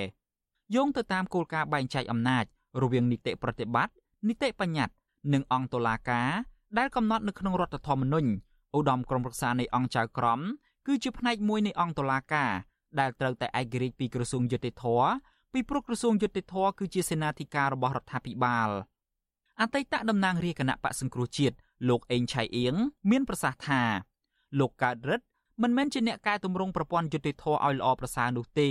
[0.75, 2.45] យោងទៅតាមគោលការណ៍បែងចែកអំណាច
[2.83, 3.95] រវាងនីតិប្រតិបត្តិ
[4.29, 4.95] នីតិបញ្ញត្តិ
[5.33, 6.31] និងអង្គតុលាការ
[6.79, 8.31] ដែលកំណត់នៅក្នុងរដ្ឋធម្មនុញ្ញ
[8.77, 10.41] ឧត្តមក្រុមប្រឹក្សានៃអង្គចៅក្រម
[10.87, 12.53] គឺជាផ្នែកមួយនៃអង្គតុលាការ
[13.01, 14.85] ដែលត្រូវតែឯករាជ្យពីក្រសួងយុតិធធ
[15.53, 18.71] ពីព្រោះក្រសួងយុតិធធគឺជាសេនាធិការរបស់រដ្ឋាភិបាល
[19.61, 21.57] អតីតតំណាងរាជគណៈបកសង្គ្រោះជាតិ
[21.89, 22.75] លោកអេងឆៃអៀង
[23.11, 23.83] មានប្រសាសន៍ថា
[24.59, 25.27] លោកកើតរិទ្ធ
[25.63, 28.69] មិនមែនជាអ្នកកែតម្រង់ប្រព័ន្ធយុតិធធឲ្យល្អប្រសើរនោះទេ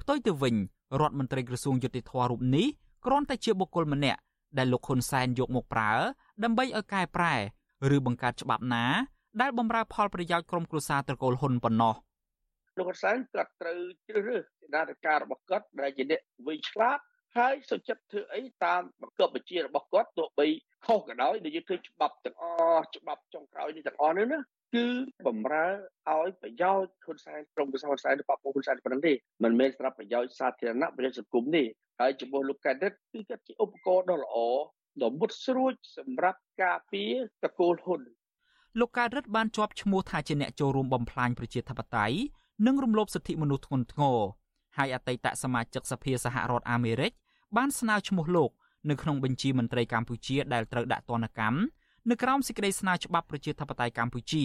[0.00, 0.54] ផ្ទុយទៅវិញ
[1.00, 2.66] រដ្ឋមន្ត្រីក្រសួងយុតិធធរូបនេះ
[3.04, 4.20] គ្រាន់តែជាបុគ្គលម្នាក់
[4.58, 5.92] ដែលលោកហ៊ុនសែនយកមកប្រើ
[6.44, 7.34] ដើម្បីឲ្យកែប្រែ
[7.96, 8.84] ឬបង្កើតច្បាប់ណា
[9.40, 11.94] ដែលបំរើផលប្រយោជន៍ក្រុមគ្រួសារត្រកូលហ៊ុនប៉ុណ្ណោះ
[12.78, 13.78] លោកហ៊ុនសែនគាត់ត្រូវ
[14.08, 16.98] ជ្រើសរើសសេនាធិការរបស់គាត់ដែលជាអ្នកវិឆ្លាត
[17.36, 20.46] ហើយសុចិត្តធ្វើអីតាមបង្គាប់បញ្ជារបស់គាត់ទោះបី
[20.86, 22.44] ខុសក៏ដោយដែលយើងឃើញច្បាប់ទាំងអ
[22.76, 24.40] ស់ច្បាប់ចុងក្រោយនេះទាំងអស់នេះណា
[24.74, 24.86] គឺ
[25.26, 25.66] បំរើ
[26.10, 29.12] ឲ្យប្រយោជន៍ហ៊ុនសែនក្រុមប្រឹក្សាហ៊ុនសែនឬបពុហ៊ុនសែនប៉ុណ្ណឹងទេ
[29.44, 31.64] មិនមែនសម្រាប់ប្រយោជន៍សាធារណៈប្រយោជន៍សង្គមទេ
[32.02, 34.36] ហើយចំពោះលោកកែដិតគឺគាត់ជាឧបករណ៍ដ៏ល្អ
[35.02, 37.12] ដ៏មុតស្រួចសម្រាប់ការពារ
[37.44, 38.00] តកូលហ៊ុន
[38.80, 42.16] លោកកើតរិទ្ធបានជាប់ឈ្មោះថាជាអ្នកចូលរួមបំផ្លាញប្រជាធិបតេយ្យ
[42.66, 44.18] និងរំលោភសិទ្ធិមនុស្សធ្ងន់ធ្ងរ
[44.76, 47.12] ហើយអតីតសមាជិកសភាសហរដ្ឋអាមេរិក
[47.56, 48.50] បានស្នើឈ្មោះលោក
[48.90, 51.58] នៅក្នុងបញ្ជីមន្ត្រីកម្ពុជាដែលត្រូវដាក់ទណ្ឌកម្ម
[52.10, 54.42] នៅក្រោមសេចក្តីស្នើច្បាប់ប្រជាធិបតេយ្យកម្ពុជា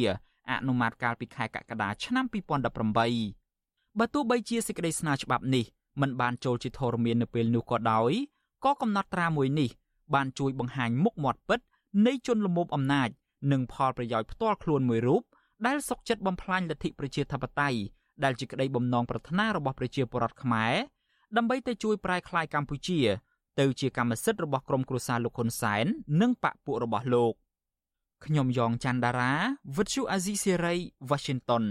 [0.52, 5.66] អនុម័តកាលពីខែកក្កដាឆ្នាំ2018បើទោះបីជាសេចក្តីស្នើច្បាប់នេះ
[6.02, 8.12] មិនបានចូលជាធរមាននៅពេលនោះក៏ដោយ
[8.66, 9.70] ក៏កំណត់ត្រាមួយនេះ
[10.14, 11.60] បានជួយបង្ហាញមុខមាត់ពិត
[12.06, 13.10] នៃជនលំមអំណាច
[13.52, 15.22] និងផលប្រយោជន៍ផ្ទាល់ខ្លួនមួយរូប
[15.66, 17.80] ដែលសុកចិត្តបំផ្លាញលទ្ធិប្រជាធិបតេយ្យ
[18.24, 20.74] ដែលជាក្តីបំណងប្រាថ្នារបស់ប្រជាពលរដ្ឋខ្មែរ
[21.38, 23.00] ដើម្បីទៅជួយប្រែក្លាយកម្ពុជា
[23.60, 25.86] ទៅជាកម្មសិទ្ធិរបស់ក្រុមគ្រួសារលោកហ៊ុនសែន
[26.22, 27.34] និងបកពួករបស់លោក
[28.26, 29.34] ខ្ញុំយ៉ងច័ន្ទដារា
[29.78, 30.76] វិទ្យុអាស៊ីសេរី
[31.10, 31.64] Washington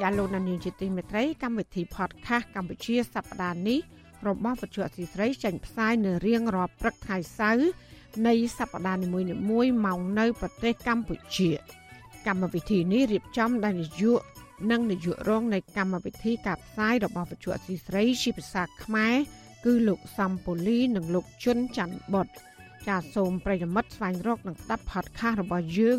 [0.00, 3.78] ចាលោកនានីជាទីមេត្រីកម្មវិធី podcast កម្ពុជាសប្តាហ៍នេះ
[4.28, 7.68] របស់វិទ្យុអសីស្រីចេញផ្សាយនៅរៀងរាល់ព្រឹកថ្ងៃសៅរ៍
[8.26, 9.08] នៃសប្តាហ៍នី
[9.50, 11.50] មួយៗមកនៅប្រទេសកម្ពុជា
[12.26, 14.20] កម្មវិធីនេះរៀបចំដោយនាយក
[14.70, 19.14] និងនាយករងនៃកម្មវិធីការផ្សាយរបស់វិទ្យុអសីស្រីជាភាសាខ្មែរ
[19.64, 22.28] គឺលោកសំពូលីនិងលោកជុនច័ន្ទបុត
[22.86, 25.98] ចាសសូមប្រិយមិត្តស្វែងរកនិងស្ដាប់ podcast របស់យើង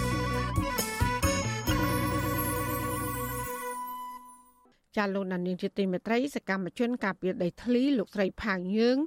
[4.97, 8.97] ចាលោកណានៀងជាទីមេត្រីសកម្មជនការពារដីធ្លីលោកស្រីផាងយើង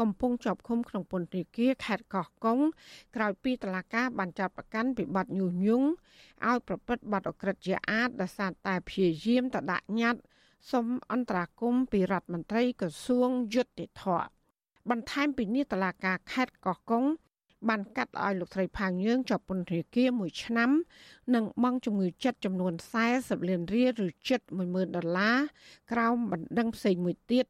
[0.00, 2.58] កំពុងជាប់ឃុំក្នុងពន្ធនាគារខេត្តកោះកុង
[3.16, 5.88] ក្រោយពីតឡាការបានចាប់ប្រកាន់ពីបទញុះញង់
[6.46, 10.22] ឲ្យប្រព្រឹត្តបទអក្រិតជាអាតដោយសារតែព្យាយាមតដាក់ញត្តិ
[10.72, 14.04] សុំអន្តរាគមពីរដ្ឋមន្ត្រីក្រសួងយុតិធធ
[14.90, 17.04] បន្ថែមពីនេះតឡាការខេត្តកោះកុង
[17.68, 20.70] បានកាត់ឲ្យលោកស្រីផាងយើងជាប់ពន្ធនាគារ1ឆ្នាំ
[21.34, 22.72] និងបង់ជំងឺចិត្តចំនួន
[23.10, 25.38] 40លានរៀលឬជិត10000ដុល្លារ
[25.92, 27.46] ក្រោមបណ្ដឹងផ្សេងមួយទៀត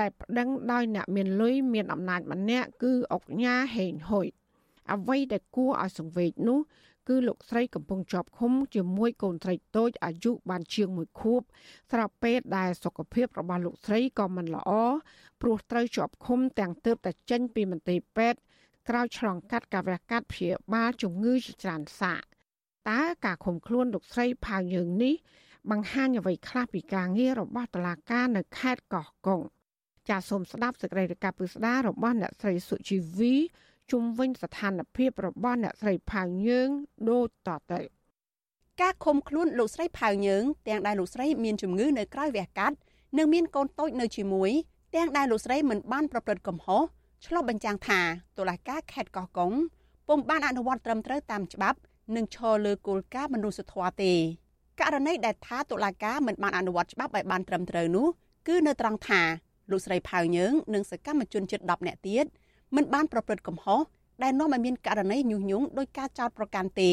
[0.00, 4.26] ដែលប្តឹងដោយអ្នកមានលុយមានអំណាចម្នាក់គឺអុកញ៉ាហេងហ៊ុយ
[4.92, 6.60] អ្វីដែលគួរឲ្យសង្វេគនោះ
[7.08, 11.40] គឺលោកស្រីកំពុងជាប់ឃុំជាមួយកូនស្រីតូចអាយុបានជាង1ខួប
[11.92, 14.70] ស្រាប់ពេលដែលសុខភាពរបស់លោកស្រីក៏មិនល្អ
[15.40, 18.40] ព្រោះត្រូវជាប់ឃុំទាំងទើបតែចេញពីមន្ទីរពេទ្យ
[18.88, 22.22] ក្រោយឆ្លងកាត់ការវះកាត់ព្យាបាលជំងឺជាច្រើនសាក
[22.90, 25.14] តើការឃុំខ្លួនលោកស្រីផៅយើងនេះ
[25.70, 29.40] បង្ហាញអ្វីខ្លះពីការងាររបស់តុលាការនៅខេត្តកោះកុង
[30.08, 33.34] ចាសសូមស្ដាប់សេចក្តីរាយការណ៍ពិស្ដាររបស់អ្នកស្រីសុជីវី
[33.90, 36.70] ជុំវិញស្ថានភាពរបស់អ្នកស្រីផៅយើង
[37.10, 37.80] ដូចតទៅ
[38.80, 42.76] ការឃុំខ្លួនលោកស្រីផៅយើងទាំងដែលលោកស្រីមានជំងឺនៅក្រៅវះកាត់
[43.18, 44.50] និងមានកូនតូចនៅជាមួយ
[44.94, 46.82] ទាំងដែលលោកស្រីមិនបានប្រព្រឹត្តកំហុស
[47.26, 48.00] ឆ្លុះបញ្ចាំងថា
[48.38, 49.52] តុលាការខេត្តកោះកុង
[50.08, 51.78] ពុំបានអនុវត្តត្រឹមត្រូវតាមច្បាប់
[52.16, 54.12] និងឈរលើគោលការណ៍មនុស្សធម៌ទេ
[54.80, 58.06] ករណីដែលថាតុលាការមិនបានអនុវត្តច្បាប់ឲ្យបានត្រឹមត្រូវនោះ
[58.48, 59.22] គឺនៅត្រង់ថា
[59.70, 62.24] លោកស្រីផៅយើងនិងសកម្មជនជិត10នាក់ទៀត
[62.76, 63.80] មិនបានប្រព្រឹត្តកំហុស
[64.22, 66.92] ដែលនាំឲ្យមានករណីញុះញង់ដោយការចោទប្រកាន់ទេ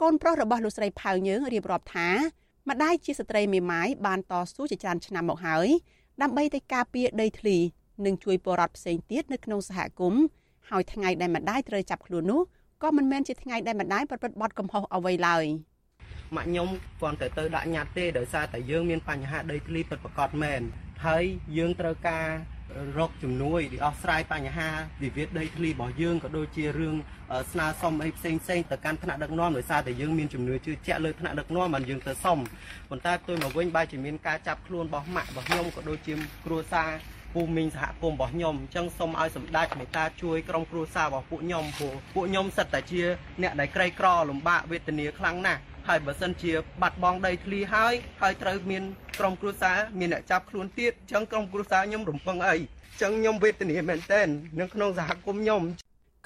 [0.00, 2.08] កូនប្រុសរបស់លោកស្រីផៅយើងរៀបរាប់ថា
[2.68, 5.68] ម្ដាយជាស្ត្រីមេម៉ាយបានតស៊ូជាច្រើនឆ្នាំមកហើយ
[6.22, 7.58] ដើម្បីទៅការពារដីធ្លី
[8.04, 10.22] និងជួយពលរដ្ឋផ្សេងទៀតនៅក្នុងសហគមន៍
[10.70, 12.40] ហើយថ្ងៃដែលម្ដាយត្រូវចាប់ខ្លួននោះ
[12.82, 15.44] ក៏មិនមែនជាថ្ងៃដែលម្ដាយប្រព្រឹត្តបទកំហុសអ្វីឡើយ
[16.36, 16.68] ម៉ាក់ខ្ញុំ
[17.00, 20.60] គ្រាន់តែទៅដាក់ញត្តិទេដោយសារតែយើងមានបញ្ហាដីធ្លីពិតប្រាកដមែន
[21.06, 21.24] ហើយ
[21.56, 22.26] យើងត្រូវការ
[22.98, 24.68] រកជំនួយដោះស្រាយបញ្ហា
[25.02, 26.94] វិវាទដីធ្លីរបស់យើងក៏ដូចជារឿង
[27.52, 32.38] ស្នើសុំអីផ្សេងផ្សេងទៅកាន់ថ្នាក់ដឹកនាំដោយសារតែយើងមានជំនឿជឿជាក់លើថ្នាក់ដឹកនាំបានយើងទៅសុំ
[32.90, 36.90] ប៉ុន្តែផ្ទុយមកវិញបែរជាមានការចាប់ខ្លួនរបស់ម៉ាក់របស់ខ្ញុំក៏ដូចជាគ្រួសារ
[37.32, 43.02] ភូមិមីងសហគមន៍របស់ខ្ញុំអញ្ចឹងសូមឲ្យសម្ដេចមេត្តាជួយក្រុមគ្រួសាររបស់ពួកខ្ញុំព្រោះពួកខ្ញុំសិតតែជា
[43.42, 46.52] អ្នកដែលក្រីក្រលំបាកវេទនាខ្លាំងណាស់ហើយបើសិនជា
[46.82, 48.82] បាត់បង់ដីធ្លីហើយហើយត្រូវមាន
[49.18, 54.28] ក្រុមគ្រួសារមានអ្នកចាប់ខ្លួនទៀតអញ្ចឹងក្រុមគ្រួសារខ្ញុំរំពឹងអីអញ្ចឹងខ្ញុំវេទនាមែនទែន
[54.60, 55.62] នៅក្នុងសហគមន៍ខ្ញុំ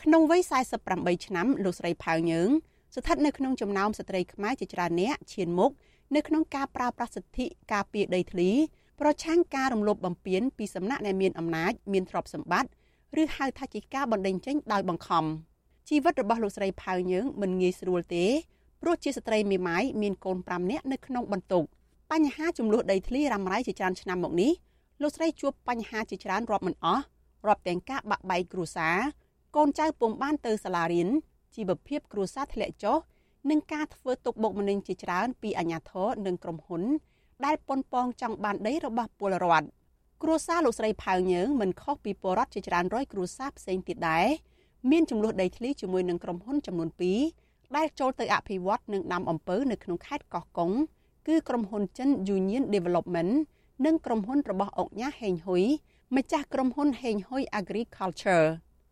[0.03, 0.43] ក្នុងវ័យ
[0.85, 2.51] 48ឆ្នាំលោកស្រីផៅយើង
[2.95, 5.71] ស្ថិតនៅក្នុងចំណោមស្ត្រីខ្មែរជាច្រើនអ្នកឈានមុខ
[6.17, 8.51] នៅក្នុងការប្រើប្រាស់សិទ្ធិការពារដីធ្លី
[9.01, 12.71] ប្រឆាំងការរំលោភបំពានពីសំណាក់អ្នកមានអំណាចមានទ្រព្យសម្បត្តិ
[13.21, 15.25] ឬហៅថាជាការបណ្តេញចេញដោយបង្ខំ
[15.89, 18.25] ជីវិតរបស់លោកស្រីផៅយើងមិនងាយស្រួលទេ
[18.83, 21.65] ព្រោះជាស្ត្រីមេម៉ាយមានកូន5នាក់នៅក្នុងបន្ទុក
[22.13, 24.53] បញ្ហាចំនួនដីធ្លីរ៉ាំរ៉ៃជាច្រើនឆ្នាំមកនេះ
[25.03, 27.05] លោកស្រីជួបបញ្ហាជាច្រើនរាប់មិនអស់
[27.47, 28.99] រាប់ទាំងការបាក់បែកគ្រួសារ
[29.57, 31.09] កូនចៅពុំបានទៅសាលារៀន
[31.55, 32.99] ជីវភាពគ្រួសារធ្លាក់ចុះ
[33.51, 36.83] និងការធ្វើទុកបុកម្នេញជាច្រើនពីអាជ្ញាធរនិងក្រុមហ៊ុន
[37.45, 39.69] ដែលប៉ុនប៉ងចង់បានដីរបស់ពលរដ្ឋ
[40.23, 44.27] គ្រួសារលោកស្រីផៅយើងមិនខុសពីពលរដ្ឋជាច្រើនរយគ្រួសារផ្សេងទៀតដែរ
[44.91, 46.89] មានចំនួនដីធ្លីជាមួយនឹងក្រុមហ៊ុនចំនួន
[47.33, 50.71] 2ដែលចូលទៅអភិវឌ្ឍនិងដាំអំពៅនៅក្នុងខេត្តកោះកុង
[51.29, 53.33] គឺក្រុមហ៊ុនចិន Union Development
[53.87, 55.63] និងក្រុមហ៊ុនរបស់អុកញ៉ាហេងហ៊ុយ
[56.17, 58.47] ម្ចាស់ក្រុមហ៊ុនហេងហ៊ុយ Agriculture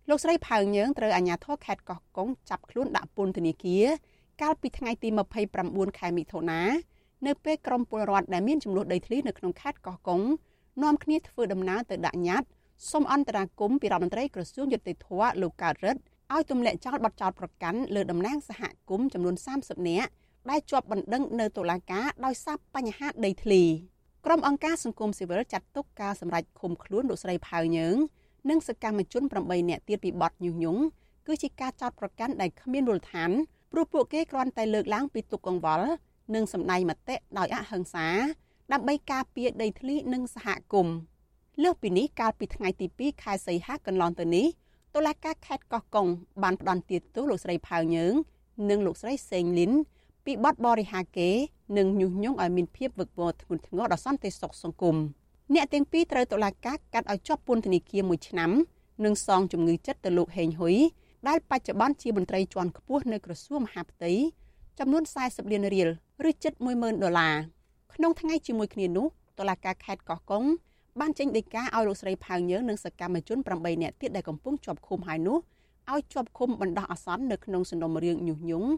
[0.09, 3.87] លោកស្រីផៅយើងត្រូវអាជ្ញាធរខេត្តកោះកុងចាប់ខ្លួនដាក់ពន្ធនាគារ
[4.43, 5.09] កាលពីថ្ងៃទី
[5.55, 6.63] 29ខែមិថុនា
[7.27, 10.21] នៅពេលក្រមពលរដ្ឋដែលមានចំនួនដីធ្លីនៅក្នុងខេត្តកោះកុង
[10.83, 12.49] នាំគ្នាធ្វើដំណើរទៅដាក់ញត្តិ
[12.91, 15.09] សូមអន្តរាគមន៍ពីរដ្ឋមន្ត្រីក្រសួងយុតិធធ
[15.43, 16.01] លោកកើតរិទ្ធ
[16.35, 20.11] ឲ្យទម្លាក់ចោលបទចោទប្រកាន់លើតំណាងសហគមន៍ចំនួន30នាក់
[20.51, 23.63] ដែលជាប់បណ្ដឹងនៅតុលាការដោយសារបញ្ហាដីធ្លី
[24.27, 27.97] ក្រុមអង្គការសង្គមស៊ីវិលចាត់ទុកការសម្រេចឃុំខ្លួនលោកស្រីផៅយើង
[28.51, 30.83] និងសកម្មជន8នាក់ទៀតពីបទញុះញង់
[31.27, 33.31] គឺជាការចោទប្រកាន់ដែលគ្មានមូលដ្ឋាន
[33.73, 35.89] ព្រោះពួកគេគ្រាន់តែលើកឡើងពីទុកកង្វល់
[36.35, 38.07] និងសម្ដែងមតិដោយអហិង្សា
[38.73, 40.97] ដើម្បីការពារដីធ្លីនិងសហគមន៍
[41.63, 44.47] លើសពីនេះកាលពីថ្ងៃទី2ខែសីហាកន្លងទៅនេះ
[44.95, 46.07] តុលាការខេត្តកោះកុង
[46.43, 48.15] បានផ្តន្ទាទោសលោកស្រីផៅយើង
[48.71, 49.73] និងលោកស្រីសេងលីន
[50.25, 51.31] ពីបទបរិហាកេ
[51.79, 54.97] និងញុះញង់ឲ្យមានភាពវឹកវរធ្ងន់ធ្ងរដល់សន្តិសុខសង្គម
[55.55, 58.51] អ្នកទាំងពីរត្រូវតុលាការកាត់ឲ្យជាប់ពន្ធនាគារមួយឆ្នាំ
[59.05, 60.77] និងសងជំងឺចិត្តទៅលោកហេងហ៊ុយ
[61.29, 64.13] ដែលបច្ចុប្បន្នជាមន្ត្រីជាន់ខ្ពស់នៅក្រសួងមហាផ្ទៃ
[64.79, 65.89] ចំនួន40លានរៀល
[66.29, 67.35] ឬជិត10000ដុល្លារ
[67.95, 69.07] ក្នុងថ្ងៃជាមួយគ្នានោះ
[69.39, 70.45] តុលាការខេត្តកោះកុង
[71.01, 75.39] បានចេញដីកាឲ្យលោកស្រីផៅយើងនិងសកម្មជន8នាក់ទៀតដែលកំពុងជាប់ឃុំហើយនោះ
[75.93, 78.69] ឲ្យជាប់ឃុំបណ្ដោះអាសន្ននៅក្នុងសំណុំរឿងញុះញង់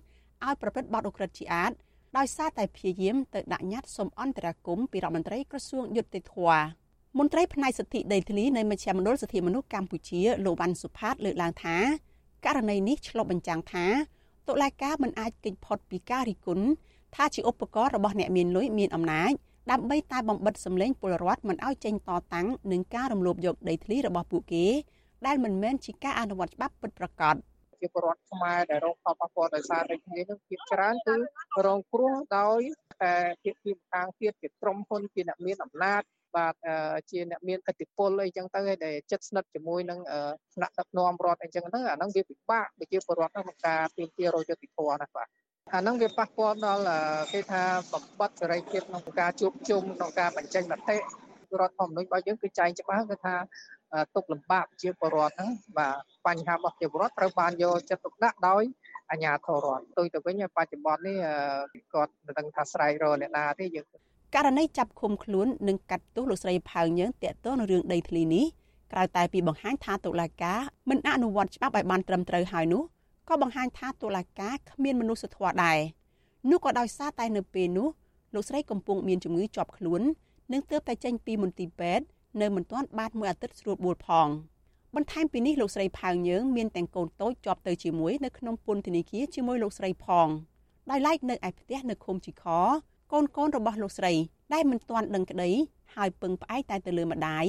[0.45, 1.73] ឲ្យប្រព្រឹត្តបទឧក្រិដ្ឋជាអាត
[2.17, 6.35] ដោយសារតែព្យាយាមទៅដាក់ញត្តិសុំអន្តរាគមន៍ពីរដ្ឋមន្ត្រីក្រសួងយុតិធធ
[7.19, 11.77] មន្ត្រីផ្នែកសិទ្ធិដីធ្លីនៃមជ្ឈមណ្ឌលសិទ្ធិមនុស្សកម្ពុជាលោកវ៉ាន់សុផាតលើកឡើងថា
[12.47, 13.87] ករណីនេះឆ្លុះបញ្ចាំងថា
[14.51, 16.67] តុលាការមិនអាចគេចផុតពីការរិះគន់
[17.15, 19.33] ថាជាឧបករណ៍របស់អ្នកមានលុយមានអំណាច
[19.71, 24.67] ដើម្បីតែបំបិតសម្លេងពលរដ្ឋមិនឲ្យចេញតតាំងនឹងការរំលោភយកដីធ្លីរបស់ពួកគេ
[25.27, 27.35] ដែលមិនមែនជាការអនុវត្តច្បាប់ពិតប្រាកដ
[27.81, 31.15] ជាពលរដ្ឋខ្មែរដែលរងផលប៉ះពាល់ដោយសារដីធ្លីនឹងភាគច្រើនគឺ
[31.67, 32.61] រងគ្រោះដោយ
[33.03, 36.03] តែភាគីម្ខាងទៀតជាក្រុមហ៊ុនជាអ្នកមានអំណាច
[36.37, 36.55] បាទ
[37.11, 39.99] ជាអ្នកមានឥទ្ធិពលអីចឹងទៅដែលចិត្តស្និទ្ធជាមួយនឹង
[40.55, 45.29] ថ្នាក់ដឹកនាំរដ្ឋអីចឹងទៅអាហ្នឹងវាពិបាកប្រជាពលរដ្ឋក្នុងការទាមទាររយយុត្តិធម៌ណាបាទ
[45.73, 46.85] អាហ្នឹងវាប៉ះពាល់ដល់
[47.33, 47.63] គេថា
[47.93, 50.97] បំបត្តិសេរីភាពក្នុងការជួបជុំក្នុងការបញ្ចេញមតិ
[51.61, 53.35] រដ្ឋធម្មនុញ្ញរបស់យើងគឺចែងច្បាស់គឺថា
[54.15, 55.95] ទុកលំបាកជាពលរដ្ឋហ្នឹងបាទ
[56.27, 58.63] បញ្ហារបស់ជាពលរដ្ឋត្រូវបានយកចិត្តទុកដាក់ដោយ
[59.11, 61.17] អាជ្ញាធររដ្ឋទៅទៅវិញបច្ចុប្បន្ននេះ
[61.95, 63.87] គាត់មិនដឹងថាស្រែករអ្នកណាទេយើង
[64.35, 68.47] ករណីចាប់ឃុំខ្លួននិងកាត់ទោសលោកស្រីផៅយើងតាក់ទងនឹងរឿងដីធ្លីនេះ
[68.93, 70.61] ក្រៅតែពីបង្ហាញថាតុលាការ
[70.91, 72.83] មិនអនុវត្តច្បាប់ឲ្យបានត្រឹមត្រូវហើយនោះ
[73.29, 75.79] ក៏បង្ហាញថាតុលាការគ្មានមនុស្សធម៌ដែរ
[76.51, 77.89] នោះក៏ដោយសារតែនៅពេលនោះ
[78.35, 80.01] លោកស្រីកំពុងមានជំងឺជាប់ខ្លួន
[80.53, 82.05] និងទើបតែចេញពីមន្ទីរពេទ្យ
[82.41, 84.29] នៅមិនទាន់បានមួយអាទិត្យស្រួលបួលផង
[84.95, 90.29] បន្ថែមពីនេះលោកស្រីផៅយើងមានទាំងកូនតូចជាប់ទៅជាមួយនៅក្នុងពន្ធនាគារជាមួយលោកស្រីផង
[90.91, 92.45] ដោយឡែកនៅឯផ្ទះនៅឃុំជីខ
[93.13, 94.13] កូនកូនរបស់លោកស្រី
[94.53, 95.51] ដែលមិនទាន់ដឹងក្តី
[95.97, 97.47] ហើយពឹងផ្អែកតែទៅលើម្ដាយ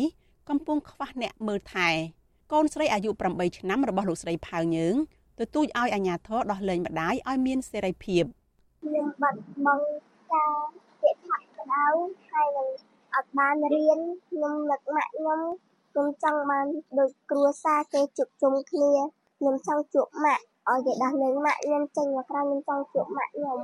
[0.50, 1.90] កំពុងខ្វះអ្នកមើលថែ
[2.52, 4.96] កូនស្រីអាយុ8ឆ្នាំរបស់លោកស្រីផៅយើង
[5.40, 8.24] ទទូចឲ្យអាជ្ញាធរដោះលែងម្ដាយឲ្យមានសេរីភាព
[8.84, 9.86] ខ្ញុំបាត់បង់
[10.32, 10.52] ការ
[11.02, 11.86] ពាក្យថាក្តៅ
[12.32, 12.68] ហើយនឹង
[13.16, 14.00] អត់បានរៀន
[14.30, 15.40] ខ្ញុំនឹកម៉ាក់ខ្ញុំ
[15.92, 16.66] ខ្ញុំចង់បាន
[17.00, 18.92] ដូចគ្រួសារគេជួបជុំគ្នា
[19.38, 23.60] ខ្ញុំចង់ជួបម៉ាក់ ឲ្យគេដោះលែងម៉ាក់ខ្ញុំចេញមកក្រៅខ្ញុំចង់ជួបម៉ាក់ខ្ញុំ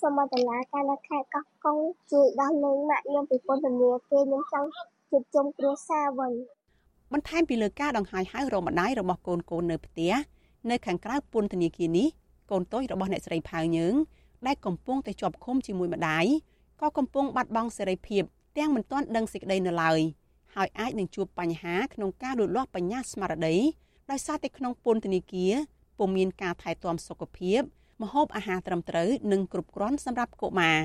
[0.00, 1.78] សូមឲ្យតឡាការនៅខេត្តកោះកុង
[2.12, 4.68] ជួយដោះលែងម៉ាក់ខ្ញុំពីពន្ធនាគារខ្ញុំចង់
[5.10, 6.32] ជួបជុំគ្រួសារវិញ
[7.12, 10.12] បន្ថែមពីលើការដង្ហែហៅរកម្ដាយរបស់កូនកូននៅផ្ទះ
[10.70, 12.08] នៅខាងក្រៅពន្ធនាគារនេះ
[12.50, 13.94] កូនតូចរបស់អ្នកស្រីផៅយើង
[14.46, 16.26] ដែលកំពុងតែជាប់ឃុំជាមួយម្ដាយ
[16.80, 18.22] ក៏កំពុងបាត់បង់សេរីភាព
[18.58, 20.00] ទាំងមិនទាន់ដឹងសេចក្តីនៅឡើយ
[20.54, 23.56] ហើយអាចនឹងជួបបញ្ហាក្នុងការលូតលាស់បញ្ញាស្មារតី
[24.10, 25.52] ដោយសារតែក្នុងពន្ធនាគារ
[25.98, 27.60] ពុំមានការថែទាំសុខភាព
[28.02, 30.78] ម្ហូបអាហារត្រឹមត្រូវនិងគ្រប់គ្រាន់សម្រាប់កុមារ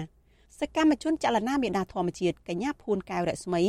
[0.59, 3.63] សកម្មជនចលនាមេដាធម្មជាតិកញ្ញាភួនកែវរស្មី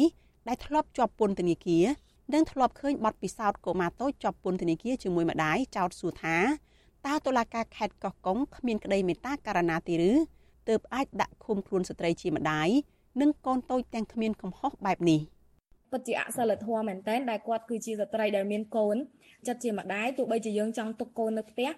[0.48, 1.86] ដែលធ្លាប់ជាប់ពន្ធនាគារ
[2.34, 6.36] និងធ្លាប់ឃើញបទពិសោធន៍កុមារតូចជាប់ពន្ធនាគារជាមួយម្ដាយចោទសួរថា
[7.06, 10.12] តើតុលាការខេត្តកោះកុងគ្មានក្តីមេត្តាករណាទេឬ
[10.68, 12.68] ទើបអាចដាក់ឃុំខ្លួនស្ត្រីជាម្ដាយ
[13.20, 15.20] និងកូនតូចទាំងគ្មានកំហុសបែបនេះ
[15.92, 18.96] ពិតជាអសិលធម៌មែនតើដែលគាត់គឺជាស្ត្រីដែលមានកូន
[19.46, 21.68] ចិត្តជាម្ដាយទោះបីជាយើងចង់ទុកកូននៅផ្ទះ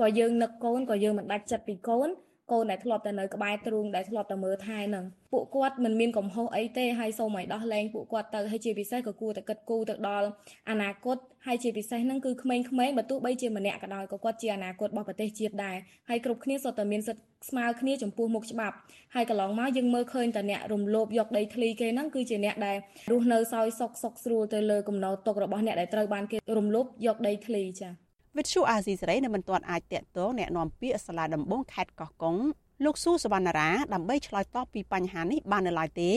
[0.00, 2.08] ក៏យើងនឹកកូនក៏យើងមិនដាច់ចិត្តពីកូន
[2.52, 10.26] កូនដែលធ្លាប់តែនៅក្បែរទ្រូងដែលធ្លាប់តែមើលថែនឹងពួកគាត់មិនមានកំហុសអីទេហើយសូមឲ្យដោះលែងពួកគាត់ទៅហើយជាពិសេសក៏គួរតែគិតគូរទៅដល់
[10.70, 11.16] អនាគត
[11.46, 15.76] ហើយជាពិសេសហ្នឹងគឺក្មេងៗបើទោះបីជាម្នាក់ក៏ដោយក៏គាត់ជាអនាគតរបស់ប្រទេសជាតិដែរ
[16.08, 18.76] ហើយគ្រប់គ្នាសុទ្ធតែមានសិទ្ធិស្មើគ្នាចំពោះមុខច្បាប់
[19.14, 22.76] ហើយកន្លងមកយើងមើលឃើញតែអ្នករំលោភយកដីធ្លីគេហ្នឹងគឺជាអ្នកដែល
[23.10, 28.03] រស់នៅសោយសុកសុកស្រួលទៅលើគំនរទុករបស់អ្នកដែលត្រូវបានគេរំលោភយកដីធ្លីចា៎
[28.37, 32.35] វិទ្យុអាស៊ីសេរីនៅមិនទាន់អាចតាក់ទងแนะនាំពាក្យសាលាដំបងខេត្តកោះកុង
[32.83, 36.11] លោកស៊ូសវណ្ណារាដើម្បីឆ្លើយតបពីបញ្ហានេះបាននៅឡើយទេ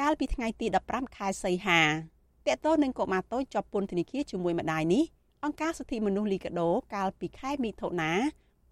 [0.00, 1.80] កាលពីថ្ងៃទី15ខែសីហា
[2.46, 5.04] តកតោនឹងកុមារតូចជាប់ពន្ធនាគារជាមួយម្ដាយនេះ
[5.44, 8.12] អង្គការសិទ្ធិមនុស្សលីកាដូកាលពីខែមិថុនា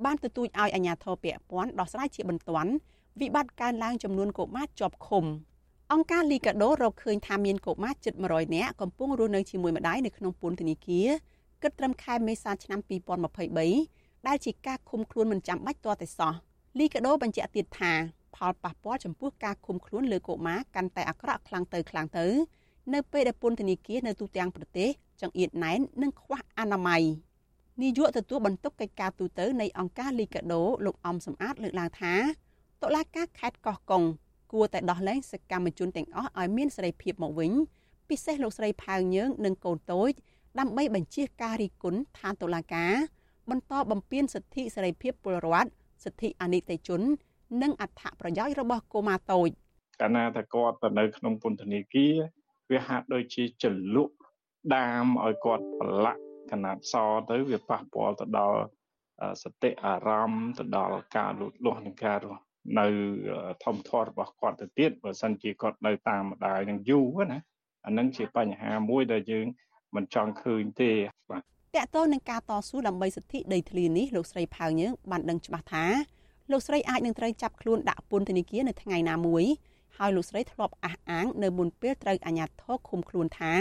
[0.04, 2.72] បានទទូចឲ្យអាជ្ញាធរពាក់ព័ន្ធដោះស្រាយជាបន្ទាន់
[3.20, 5.24] វិបត្តិកើនឡើងចំនួនកុមារជាប់ឃុំ
[5.92, 11.08] អង្គការលីកាដូរកឃើញថាមានកុមារជិត100នាក់កំពុងរស់នៅជាមួយម្ដាយនៅក្នុងពន្ធនាគារ
[11.61, 12.79] គិតត្រឹមខែមេសាឆ្នាំ
[13.53, 16.33] 2023ដែលជាការឃុំខ្លួនមិនចាំបាច់ទាល់តែសោះ
[16.79, 17.93] លីកាដូបញ្ជាក់ទៀតថា
[18.35, 22.27] ផលប៉ះពាល់ចំពោះការឃុំខ្លួនលើកុមារកាន់តែអាក្រក់ខ្លាំងទៅខ្លាំងទៅ
[22.93, 24.89] នៅពេលដែលពន្ធនាគារនៅទូទាំងប្រទេស
[25.21, 27.03] ចង្អៀតណែននិងខ្វះអនាម័យ
[27.81, 32.13] នាយកទទួលបន្ទុកកិច្ចការទូតនៃអង្គការលីកាដូលោកអំសំអាតលើកឡើងថា
[32.83, 34.03] តុលាការខេត្តកោះកុង
[34.53, 37.51] គួរតែដោះលែងសកម្មជនទាំងអស់ឲ្យមានសេរីភាពមកវិញ
[38.09, 40.11] ពិសេសលោកស្រីផៅយើងនិងកូនតូច
[40.59, 42.93] ដើម្បីបញ្ជាការរីគុណឋានតុលាការ
[43.49, 45.69] បន្តបំពេញសិទ្ធិសេរីភាពពលរដ្ឋ
[46.03, 47.01] សិទ្ធិអនិច្ចជន
[47.61, 49.49] និងអត្ថប្រយោជន៍របស់កុមារតូច
[50.01, 52.15] កាលណាតែគាត់ទៅនៅក្នុងពន្ធនាគារ
[52.71, 54.15] វាហាក់ដូចជាចលក់
[54.75, 56.93] ដាមឲ្យគាត់ប្រឡាក់កណាត់ស
[57.29, 58.59] ទៅវាប៉ះពាល់ទៅដល់
[59.43, 62.41] សតិអារម្មណ៍ទៅដល់ការលូតលាស់និងការរស់
[62.79, 62.87] នៅ
[63.63, 67.39] ធម្មធម៌របស់គាត់ទៅទៀតបើសិនជាគាត់នៅតាមម្ដាយនឹងយូរណា
[67.85, 69.47] អានឹងជាបញ្ហាមួយដែលយើង
[69.95, 70.91] មិនចង់ឃើញទេ
[71.31, 75.85] បាទតកតទៅនឹងការតស៊ូដើម្បីសិទ្ធិដីធ្លីនេះលោកស្រីផៅយើងបានដឹងច្បាស់ថា
[76.51, 79.43] លោកស្រីអាចនឹងត្រូវចាប់ខ្លួនដាក់ពន្ធនាគារនៅថ្ងៃណាមួយ
[79.97, 83.53] ហើយលោកស្រីធ្លាប់អះអាងនៅមុនពេលត្រូវអាជ្ញាធរឃុំខ្លួនថា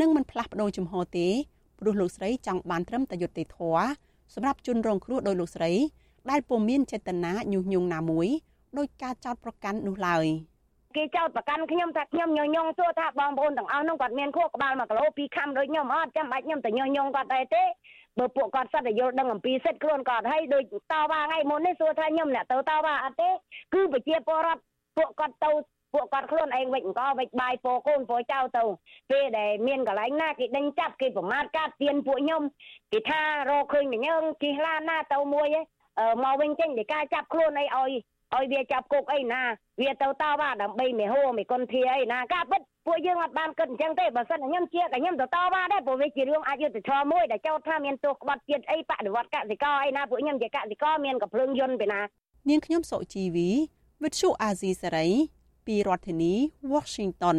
[0.00, 1.28] នឹងមិនផ្លាស់ប្ដូរជំហរទេ
[1.80, 3.84] ព្រោះលោកស្រីចង់បានត្រឹមតែយុត្តិធម៌
[4.34, 5.72] សម្រាប់ជនរងគ្រោះដោយលោកស្រី
[6.30, 8.28] ដែលពុំមានចេតនាញុះញង់ណាមួយ
[8.78, 10.26] ដោយការចោទប្រកាន់នោះឡើយ
[10.96, 17.64] គេចោទប្រកាន់ខ្ញុំថាខ្ញុំញញងសួរថាបងប្អូនទាំងអស់នោះគាត់មានខួរក្បាល1គីឡូ2ខាំដូចខ្ញុំអត់ចាំបាច់ខ្ញុំទៅញញងគាត់ដែរទេ
[18.18, 23.30] បើពួកគាត់សិតតែយល់ដឹងអំពីសិទ្ធិខ្លួនគាត់ហើយដូចតវ៉ាថ្ងៃមុននេះសួរថាខ្ញុំអ្នកទៅតវ៉ាអត់ទេ
[23.74, 24.62] គឺប្រជាពលរដ្ឋ
[24.96, 25.50] ពួកគាត់ទៅ
[25.94, 28.64] ពួកគាត់ខ្លួនឯងវិចអង្គវិចបាយពោកូនពោចៅទៅ
[29.10, 32.42] ពេលដែលមានកន្លែងណាគេដេញចាប់គេប្រមាថកាត់ទៀនពួកខ្ញុំ
[32.92, 35.48] គេថារកឃើញម្ញើងជិះឡានណាទៅមួយ
[36.24, 37.92] មកវិញចេញពីការចាប់ខ្លួនអីឲ្យ
[38.36, 39.42] ឲ្យវាចាប់គុកអីណា
[39.80, 52.00] វាទៅតវ៉ាដើម្បីមេហោមេគុនធាអីណាការពិតពួកយើងអត់បានគិតអញ្ចឹងទេបើសិនខ្ញុំជាក៏ខ្ញុំទៅតវ៉ាដែរព្រោះវាជារឿងអយុត្តិធម៌មួយដែលចោទថាមានទោសក្បត់ជាតិអីបដិវត្តកសិករអីណាពួកខ្ញុំជាកសិករមានកំភ្លើងយន្តពីណា
[52.48, 53.48] នាងខ្ញុំសុជីវី
[54.02, 55.08] វិទ្យុអាស៊ីសេរី
[55.66, 56.34] ពីរដ្ឋធានី
[56.72, 57.38] Washington